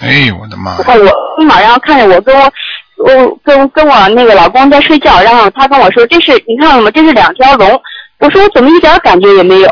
[0.00, 0.76] 哎，我的妈！
[0.76, 0.94] 我
[1.38, 2.52] 立马然后看见我跟我
[2.96, 6.90] 我跟跟我那个老公在睡觉，然后他跟我说这是你看了吗？
[6.90, 7.80] 这是两条龙。
[8.20, 9.68] 我说我怎么一点感觉也没有。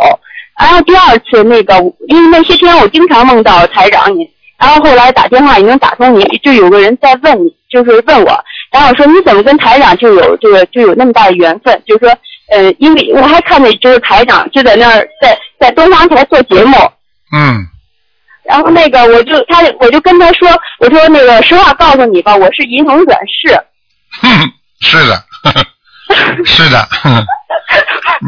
[0.58, 1.74] 然后第二次那个，
[2.08, 11.82] 因为那些天我经常梦到台长你，然后后来打电话已经打通你，就有个人在问你，就是问我，然后我说你怎么跟台长就有这个就有那么大的缘分？
[11.86, 12.10] 就是说，
[12.52, 16.76] 呃，因为我还看见就是台长就在那儿在在东方台做节目，
[17.34, 17.66] 嗯，
[18.44, 23.56] 然后那个我就他我就跟他说，我说那个实话告诉你吧，我是银童转世。
[24.20, 25.14] 哼， 是的，
[25.44, 25.52] 呵
[26.14, 26.88] 呵是的，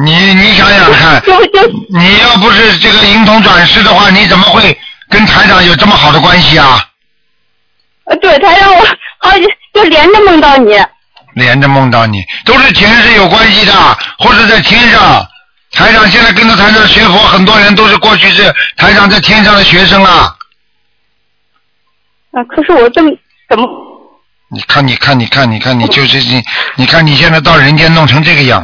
[0.04, 1.22] 你你想想看，
[1.90, 4.76] 你要不是这个银童转世的话，你怎么会
[5.10, 6.80] 跟台长有这么好的关系啊？
[8.04, 8.86] 呃，对，他让我
[9.18, 10.74] 好几就连着梦到你。
[11.34, 13.72] 连着梦到你，都是前世有关系的，
[14.18, 15.26] 或者在天上。
[15.74, 18.44] 台长现在跟着台长学佛，很多人都是过去是
[18.76, 20.36] 台长在天上的学生啊。
[22.32, 23.10] 啊，可是我这么
[23.48, 23.68] 怎么？
[24.50, 26.42] 你看，你看，你看，你看，你就是你，
[26.76, 28.62] 你看你现在到人间弄成这个样，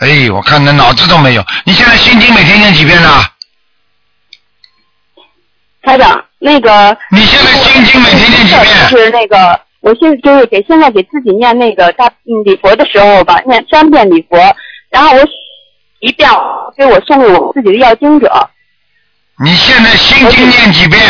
[0.00, 1.44] 哎，我看那脑子都没有。
[1.64, 3.24] 你现在心经每天念几遍呢？
[5.82, 8.90] 台长，那个你现在心经每天念几遍？
[8.90, 14.36] 就是那个，我现在就是给现在给自己念那个大嗯礼佛的时候吧，念三遍礼佛，
[14.90, 15.18] 然后我
[16.04, 16.28] 一遍
[16.76, 18.50] 给我送给我自己的要经者，
[19.42, 21.00] 你现在心经念几遍？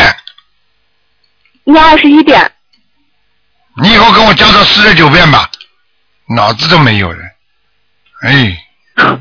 [1.65, 2.53] 念二十一遍。
[3.83, 5.51] 你以后跟我教到四十九遍吧，
[6.37, 7.19] 脑子都没有了。
[8.23, 8.57] 哎，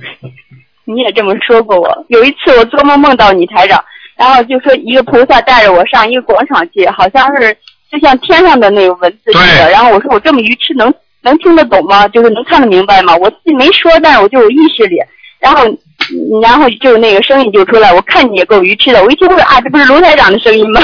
[0.86, 2.06] 你也这么说过我。
[2.10, 3.84] 有一次我做梦梦到你台长，
[4.16, 7.58] 然后就说一个菩萨带着我上一个广场去，好像是
[7.92, 9.72] 就像天上的那个文字似的。
[9.72, 12.08] 然后我说我这么愚痴能能听得懂吗？
[12.10, 13.16] 就是能看得明白吗？
[13.16, 14.98] 我自己没说，但是我就有意识里，
[15.44, 17.92] 然后嗯然后就那个声音就出来。
[17.94, 20.82] 我看你也够愚痴的，我一听我说啊，这不是卢台长的声音吗？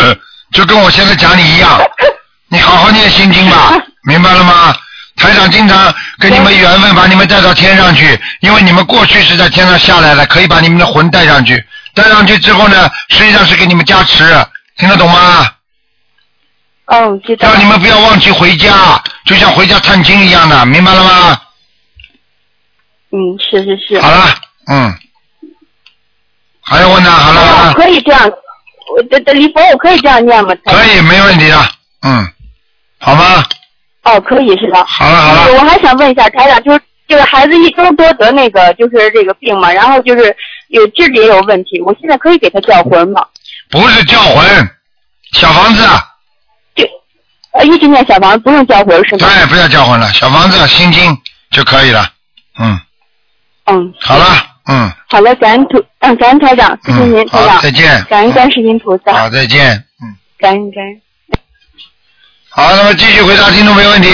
[0.52, 1.78] 就跟我现在讲你一样，
[2.48, 3.74] 你好好念心经吧，
[4.08, 4.74] 明白了吗？
[5.16, 11.62] 台长经常跟你们缘分，把你们带到天上去，因为你们过去是在天上下来的，可以把你们的魂带上去。
[11.92, 14.24] 带上去之后呢，实际上是给你们加持，
[14.78, 15.48] 听得懂吗？
[16.86, 17.48] 哦，知道。
[17.48, 21.40] 让你们不要忘记回家，就像回家探亲一样的，明白了吗？
[23.10, 24.00] 嗯，是是是。
[24.00, 24.34] 好了，
[24.70, 24.94] 嗯。
[26.60, 27.10] 还有问呢？
[27.10, 27.72] 好了。
[27.74, 30.54] 可以这样，我这这礼佛我可以这样念吗？
[30.64, 31.56] 可以，没问题的，
[32.02, 32.26] 嗯，
[32.98, 33.44] 好吗？
[34.04, 34.84] 哦，可以是吧？
[34.86, 35.52] 好了好了。
[35.54, 40.36] 我还想问一下台长，就是这个孩子一周多得那个就是这个病嘛，然后就是
[40.68, 43.24] 有智力也有问题，我现在可以给他叫魂吗？
[43.70, 44.70] 不是叫魂，
[45.32, 45.84] 小房子。
[45.84, 46.04] 啊
[47.52, 49.26] 呃，一直念小房子不用叫魂是吗？
[49.26, 51.16] 对，不要叫魂了，小房子心经
[51.50, 52.06] 就可以了，
[52.58, 52.78] 嗯，
[53.70, 54.24] 嗯，好了，
[54.68, 59.76] 嗯，好了，感恩土，嗯，感恩台长，谢谢您，台长，再见感恩观世音菩萨，好，再见。
[60.02, 61.00] 嗯感恩感恩。
[62.50, 64.08] 好，那么继续回答听众没问题。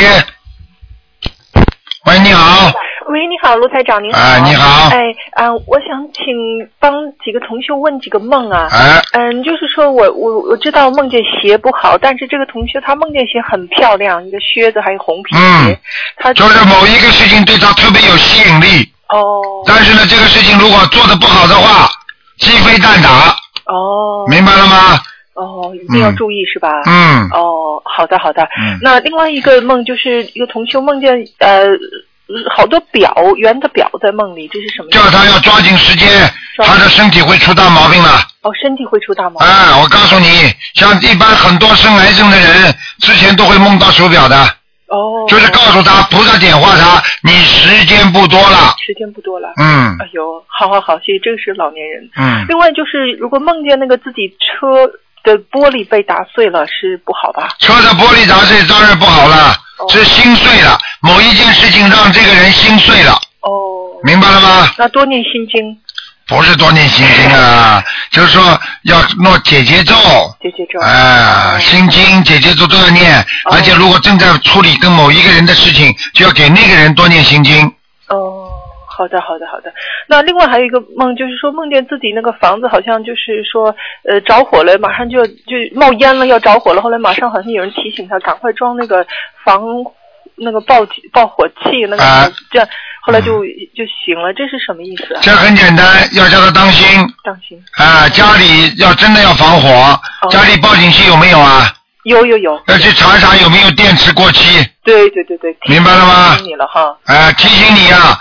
[2.07, 2.71] 喂，你好，
[3.09, 4.19] 喂，你好，卢台长，您好。
[4.21, 5.01] 哎你好哎
[5.33, 6.25] 啊、我想请
[6.79, 6.93] 帮
[7.25, 8.69] 几个同学问几个梦啊。
[8.73, 15.43] 哎嗯，就是说我我我知道梦见鞋不好，但是这个同学他梦见鞋很漂亮，一个靴子还有红皮鞋。
[15.43, 15.77] 嗯，
[16.17, 21.89] 他就是某一个事情对他特别有吸引力，哦但是呢，这个事情如果做的不好的话，
[22.39, 23.09] 鸡飞蛋打，
[23.67, 24.27] 哦。
[24.29, 24.99] 明白了吗？
[25.35, 26.69] 哦，一定要注意、是吧？
[26.87, 28.43] 嗯哦，好的好的。
[28.59, 31.77] 嗯那另外一个梦就是一个同修梦见呃呃
[32.57, 34.89] 好多表圆的表在梦里，这是什么？
[34.91, 36.09] 叫他要抓紧时间，
[36.59, 38.11] 他的身体会出大毛病了。
[38.43, 39.49] 哦，身体会出大毛病。
[39.49, 40.29] 啊，我告诉你，
[40.75, 44.37] 像一般很多生癌症的人，之前都会梦到手表的。
[44.95, 45.27] 哦。
[45.29, 48.75] 就是告诉他，菩萨点化他，你时间不多了。
[48.79, 49.49] 时间不多了。
[49.59, 52.09] 嗯哎呦，好好好，谢谢，这个是老年人。
[52.17, 54.87] 嗯，另外就是，如果梦见那个自己车
[55.25, 57.49] 的玻璃被打碎了，是不好吧？
[57.59, 63.13] 车的玻璃砸碎当然不好了，哦是心碎了，某一件事情让这个人心碎了。
[63.41, 63.51] 哦。
[64.05, 64.69] 明白了吗？
[64.77, 65.77] 那多念心经，
[66.27, 68.43] 不是多念心经啊，就是说
[68.85, 69.95] 要弄解结咒。
[70.41, 70.81] 解结咒。
[70.81, 77.67] 啊，心经、解结咒都要念，而且如果正在处理跟某一个人的事情，就要给那个人多念心经。
[78.09, 78.49] 哦，
[78.87, 79.73] 好的，好的，好的。
[80.09, 83.75] 那另外还有一个梦，就是说梦见自己那个房子好像就是说
[84.09, 86.81] 呃着火了，马上就要就冒烟了，要着火了。
[86.81, 89.07] 后来马上好像有人提醒他赶快装那个
[89.45, 89.63] 防
[90.37, 90.77] 那个爆
[91.13, 92.69] 爆火器，那个、啊这样，
[93.05, 93.45] 后来就
[93.77, 94.33] 就醒了。
[94.33, 95.21] 这是什么意思啊？
[95.23, 96.87] 这很简单，要叫他当心
[97.23, 97.63] 当心。
[97.77, 98.09] 啊！
[98.09, 100.01] 家里要真的要防火，
[100.31, 101.71] 家里报警器有没有啊？
[102.05, 102.63] 有有有。
[102.67, 104.63] 要去查查有没有电池过期。
[104.83, 105.57] 对对对对。
[105.69, 106.97] 明白了吗提醒你了哈。
[107.05, 108.19] 啊，提醒你呀，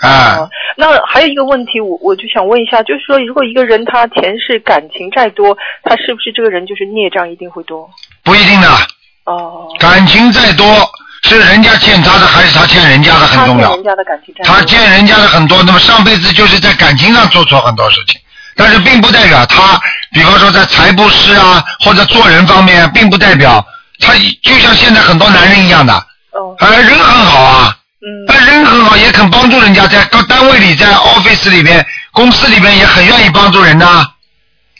[0.00, 7.88] 啊，那还有一个问题，我我就想问一下，就是说，如果一个人他前世感情再多，他是不是这个人就是孽障一定会多？
[8.24, 8.68] 不一定的。
[9.24, 9.68] 哦。
[9.78, 10.66] 感情再多，
[11.36, 13.84] 是人家欠他的还是他欠人家的很重要他欠人。
[13.84, 14.42] 家的感情债。
[14.44, 18.20] 他欠人家的很多，那么上辈子就是在感情上做错很多事情，
[18.56, 19.80] 但是并不代表他，
[20.12, 23.64] 比方说在财布施啊，或者做人方面，并不代表
[24.00, 25.92] 他就像现在很多男人一样的，
[26.32, 33.86] 哦，呃，人很好啊，嗯，人很好，也肯帮助人家，在到单位里，在 office 里边，公司里边也很愿意帮助人的。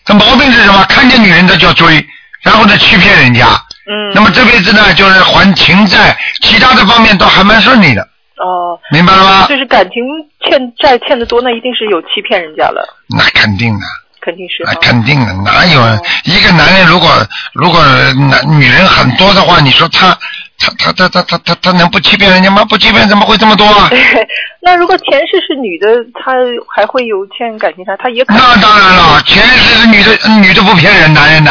[0.04, 0.84] 他毛病是什么？
[0.88, 2.04] 看见女人他就要追，
[2.42, 3.46] 然后呢欺骗人家。
[3.90, 4.12] 嗯。
[4.14, 8.02] 那么这辈子呢，就是还情债，其他的方面都还蛮顺利的。
[8.02, 8.78] 哦。
[8.92, 10.02] 明白了吗就是感情
[10.46, 13.84] 欠债欠的多，那一定是有欺骗人家了，那肯定的。
[14.22, 14.62] 肯定是。
[14.66, 17.08] 那，肯定的，哪有人一个男人如果
[17.54, 17.82] 如果
[18.30, 20.16] 男女人很多的话，你说他
[20.58, 22.62] 他他他他他他他能不欺骗人家吗？
[22.68, 23.88] 不欺骗怎么会这么多啊？
[24.60, 25.86] 那如果前世是女的，
[26.22, 26.32] 他
[26.76, 28.42] 还会有欠感情债，他也可能。
[28.42, 31.50] 那当然了，前世是女的，女的不骗人，男人的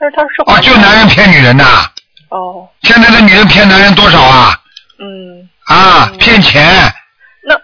[0.00, 1.86] 但是他是哦，就男人骗女人呐。
[2.30, 2.68] 哦。
[2.82, 4.56] 现在的女人骗男人多少啊？
[4.98, 5.48] 嗯。
[5.66, 6.64] 啊，骗钱，
[7.42, 7.54] 那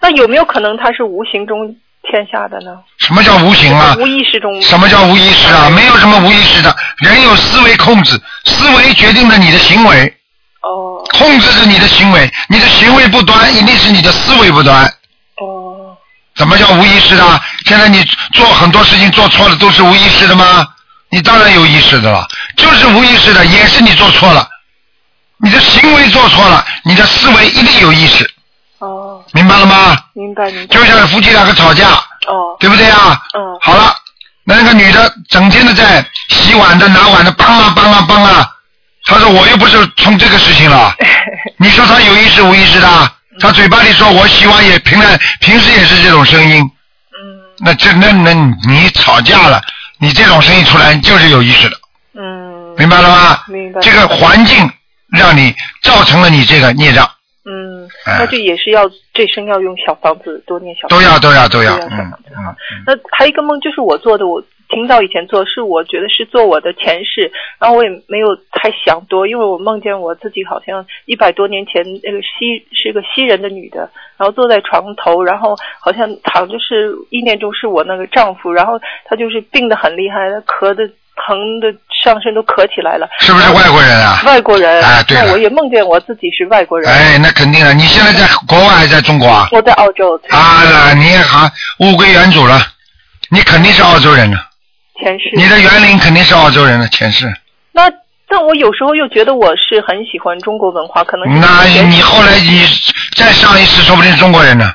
[0.00, 1.76] 那有没有可能他是无形中
[2.10, 2.78] 欠下的呢？
[2.98, 3.94] 什么叫无形啊？
[3.98, 4.60] 无意识中。
[4.62, 5.70] 什么叫无意识啊？
[5.70, 10.16] 没有什么无意识的，人有思维控制，思维决定了你的行为。
[10.62, 11.04] 哦。
[11.12, 14.84] 控制着你的行为，你的行为不端，一定是你的思维不端。
[15.36, 15.94] 哦。
[16.34, 17.40] 怎么叫无意识的？
[17.66, 20.66] 现在你做很多事情做错了，都是无意识的吗？
[21.12, 24.48] 你当然有意识的了，就是无意识的，也是你做错了。
[25.36, 28.28] 你的行为做错了，你的思维一定有意识。
[28.78, 29.22] 哦。
[29.32, 29.96] 明白了吗？
[30.14, 30.74] 明白明白。
[30.74, 31.88] 就像夫妻两个吵架，
[32.26, 32.56] 哦。
[32.58, 33.20] 对不对啊？
[33.36, 33.58] 嗯。
[33.60, 33.94] 好了，
[34.44, 38.48] 那个女的整天的在洗碗的、拿碗的，帮啊帮啊帮啊。
[39.04, 40.94] 她说我又不是冲这个事情了，
[41.58, 43.12] 你说她有意识无意识的？
[43.38, 46.62] 她嘴巴里说我洗碗也平常平时也是这种声音。
[46.62, 47.20] 嗯。
[47.58, 48.32] 那这那那
[48.68, 49.60] 你吵架了，
[50.02, 51.76] 你这种声音出来就是有意识的。
[52.14, 52.74] 嗯。
[52.76, 53.38] 明白了吗？
[53.46, 53.80] 明白。
[53.80, 54.68] 这个环境
[55.16, 57.08] 让你造成了你这个孽障。
[57.44, 58.82] 嗯，哎那就也是要
[59.12, 61.04] 这生要用小房子，多念小房子。
[61.04, 62.54] 都要都要都要，小嗯。
[62.86, 81.70] 那还有一个梦就是我做的，我挺早以前做，是我觉得是做我的前世，然后我也没有太想多，因为我梦见我自己好像一百多年前那个西是个西人的女的，然后坐在床头，然后好像躺着是意念中是我那个丈夫，然后他就是病得很厉害，他咳的疼的
[82.02, 83.08] 上身都咳起来了。
[83.20, 84.22] 是不是外国人啊？
[84.26, 84.82] 外国人。
[84.82, 86.90] 哎对那我也梦见我自己是外国人。
[86.90, 87.72] 哎，那肯定啊。
[87.72, 89.48] 你现在在国外还是在中国啊？
[89.52, 90.20] 我在澳洲。
[90.30, 91.48] 啊了，你也好
[91.78, 92.60] 物归原主了，
[93.30, 94.38] 你肯定是澳洲人了。
[95.00, 95.30] 前世。
[95.34, 97.32] 你的园林肯定是澳洲人的，前世。
[97.72, 97.90] 那
[98.28, 102.66] 但我有时候又觉得我是很喜欢中国文化，可能那你后来你
[103.16, 104.72] 再上一世，说不定是中国人呢。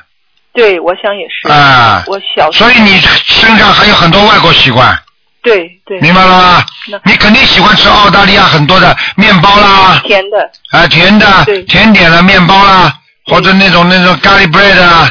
[0.52, 1.48] 对，我想也是。
[1.52, 4.98] 啊我小时候所以你身上还有很多外国习惯，
[5.42, 6.00] 对对。
[6.00, 6.66] 明白了吗？
[7.04, 10.50] 你肯定喜欢吃澳大利亚很多的面包啦，甜的。
[10.72, 11.26] 啊，甜的
[11.66, 12.92] 甜点的面包啦，
[13.26, 15.08] 或者那种那种咖喱 bread 啊，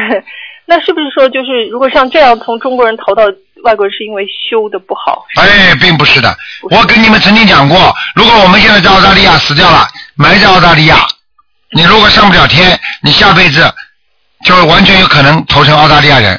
[0.66, 3.22] 那是不是说，就是如果像这样从中国人投到
[3.64, 5.24] 外国人，是因为修的不好？
[5.36, 6.36] 哎，并不是的。
[6.70, 9.86] 我跟你们曾经讲过，如果我们现在在澳大利亚死掉了，
[10.16, 10.96] 埋在澳大利亚，
[11.72, 13.72] 你如果上不了天，你下辈子
[14.44, 16.34] 就完全有可能投成澳大利亚人。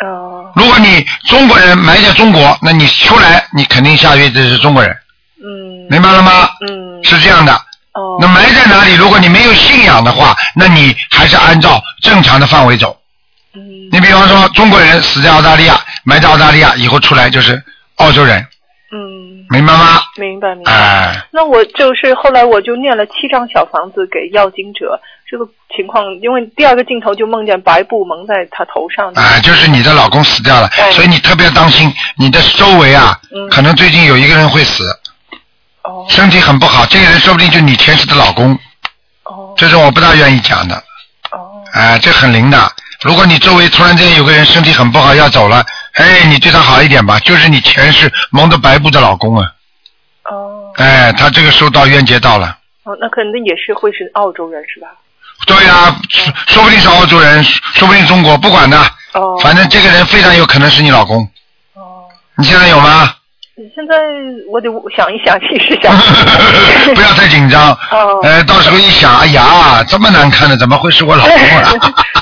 [0.00, 0.29] 哦。
[0.60, 4.94] 如果你中国人埋在中国，那你出来，你肯定下辈子是中国人。
[5.42, 5.88] 嗯。
[5.88, 6.50] 明白了吗？
[6.68, 7.02] 嗯。
[7.02, 7.54] 是这样的，
[7.94, 8.18] 哦。
[8.20, 8.92] 那埋在哪里？
[8.92, 12.94] 如果你没有信仰的话，那你还是按照正常的范围走。
[13.54, 13.88] 嗯。
[13.90, 17.62] 你比方说，中国人死在澳大利亚，埋在澳大利亚，以后出来就是
[17.96, 18.46] 澳洲人。
[18.92, 19.39] 嗯。
[19.50, 20.00] 明白吗？
[20.16, 20.72] 明白明白。
[20.72, 21.26] 哎。
[21.32, 25.44] 那我就是后来我就念了七张小房子给要经者，这个
[25.76, 29.12] 情况，因为第二个镜头就梦见白布蒙在他头上。
[29.14, 34.84] 哎，就是你的老公死掉了，哎所以你特别要当心你的周围啊，嗯可能最近有一个人会死，
[35.82, 38.56] 哦身体很不好，这个人说不定就是你前世的老公，
[39.24, 40.76] 哦这是我不大愿意讲的，
[41.32, 42.58] 哦哎，这很灵的。
[43.02, 45.64] 如果你周围突然间有个人身体很不好要走了，
[45.94, 49.46] 哎，你对他好一点吧，就是你前世蒙的白布的老公啊，
[50.30, 52.56] 哦哎，他这个时候到冤结到了。
[52.84, 54.88] 哦，那可能也是会是澳洲人是吧？
[55.46, 58.78] 对呀、说说不定是澳洲人，说不定中国，不管的，
[59.14, 59.38] 哦。
[59.42, 61.22] 反正这个人非常有可能是你老公。
[61.74, 62.04] 哦。
[62.36, 63.14] 你现在有吗？
[63.74, 63.94] 现在
[64.50, 65.94] 我得想一想，其实想。
[66.94, 67.72] 不要太紧张。
[67.90, 68.20] 哦。
[68.22, 71.72] 呃，到时候一想，哎呀，这么难看的，怎么会是我老公啊？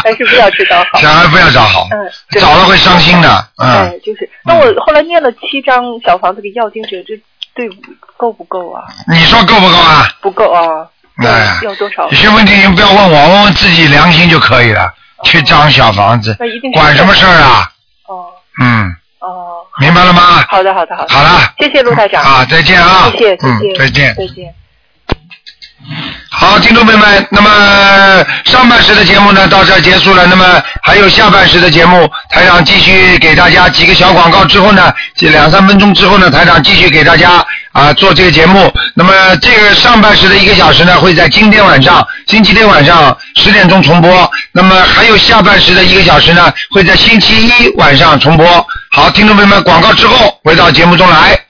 [0.04, 0.98] 还是不要去找好。
[0.98, 3.28] 小孩不要找好，嗯，找了会伤心的。
[3.56, 4.28] 哎嗯，，就是。
[4.44, 7.14] 那我后来念了七张小房子给要经者，这
[7.54, 7.68] 对
[8.16, 8.84] 够不够啊？
[9.08, 10.08] 你说够不够啊？
[10.20, 10.86] 不够啊。
[11.22, 12.04] 哎，要多少？
[12.08, 14.92] 有些问题您不要问我，问问自己良心就可以了。
[15.22, 17.70] 去张小房子那一定，是管什么事儿啊？
[18.06, 18.24] 哦
[18.62, 19.60] 嗯，哦。
[19.78, 20.42] 明白了吗？
[20.48, 21.14] 好的，好的，好的。
[21.14, 22.22] 好了，谢谢陆台长。
[22.22, 24.54] 啊再见啊谢谢，再嗯见，再见再见。
[26.32, 38.72] 好，听众朋友们，那么上半时的节目呢到这儿结束了，那么还有下半时的节目，台长继续给大家几个小广告之后呢，这两三分钟之后呢，台长继续给大家啊做这个节目。
[38.94, 39.12] 那么
[39.42, 44.30] 这个上半时的一个小时呢，会在今天晚上，星期天晚上十点钟重播。
[44.52, 48.66] 那么还有下半时的一个小时呢，会在星期一晚上重播。
[48.92, 51.36] 好，听众朋友们，广告之后回到节目中来。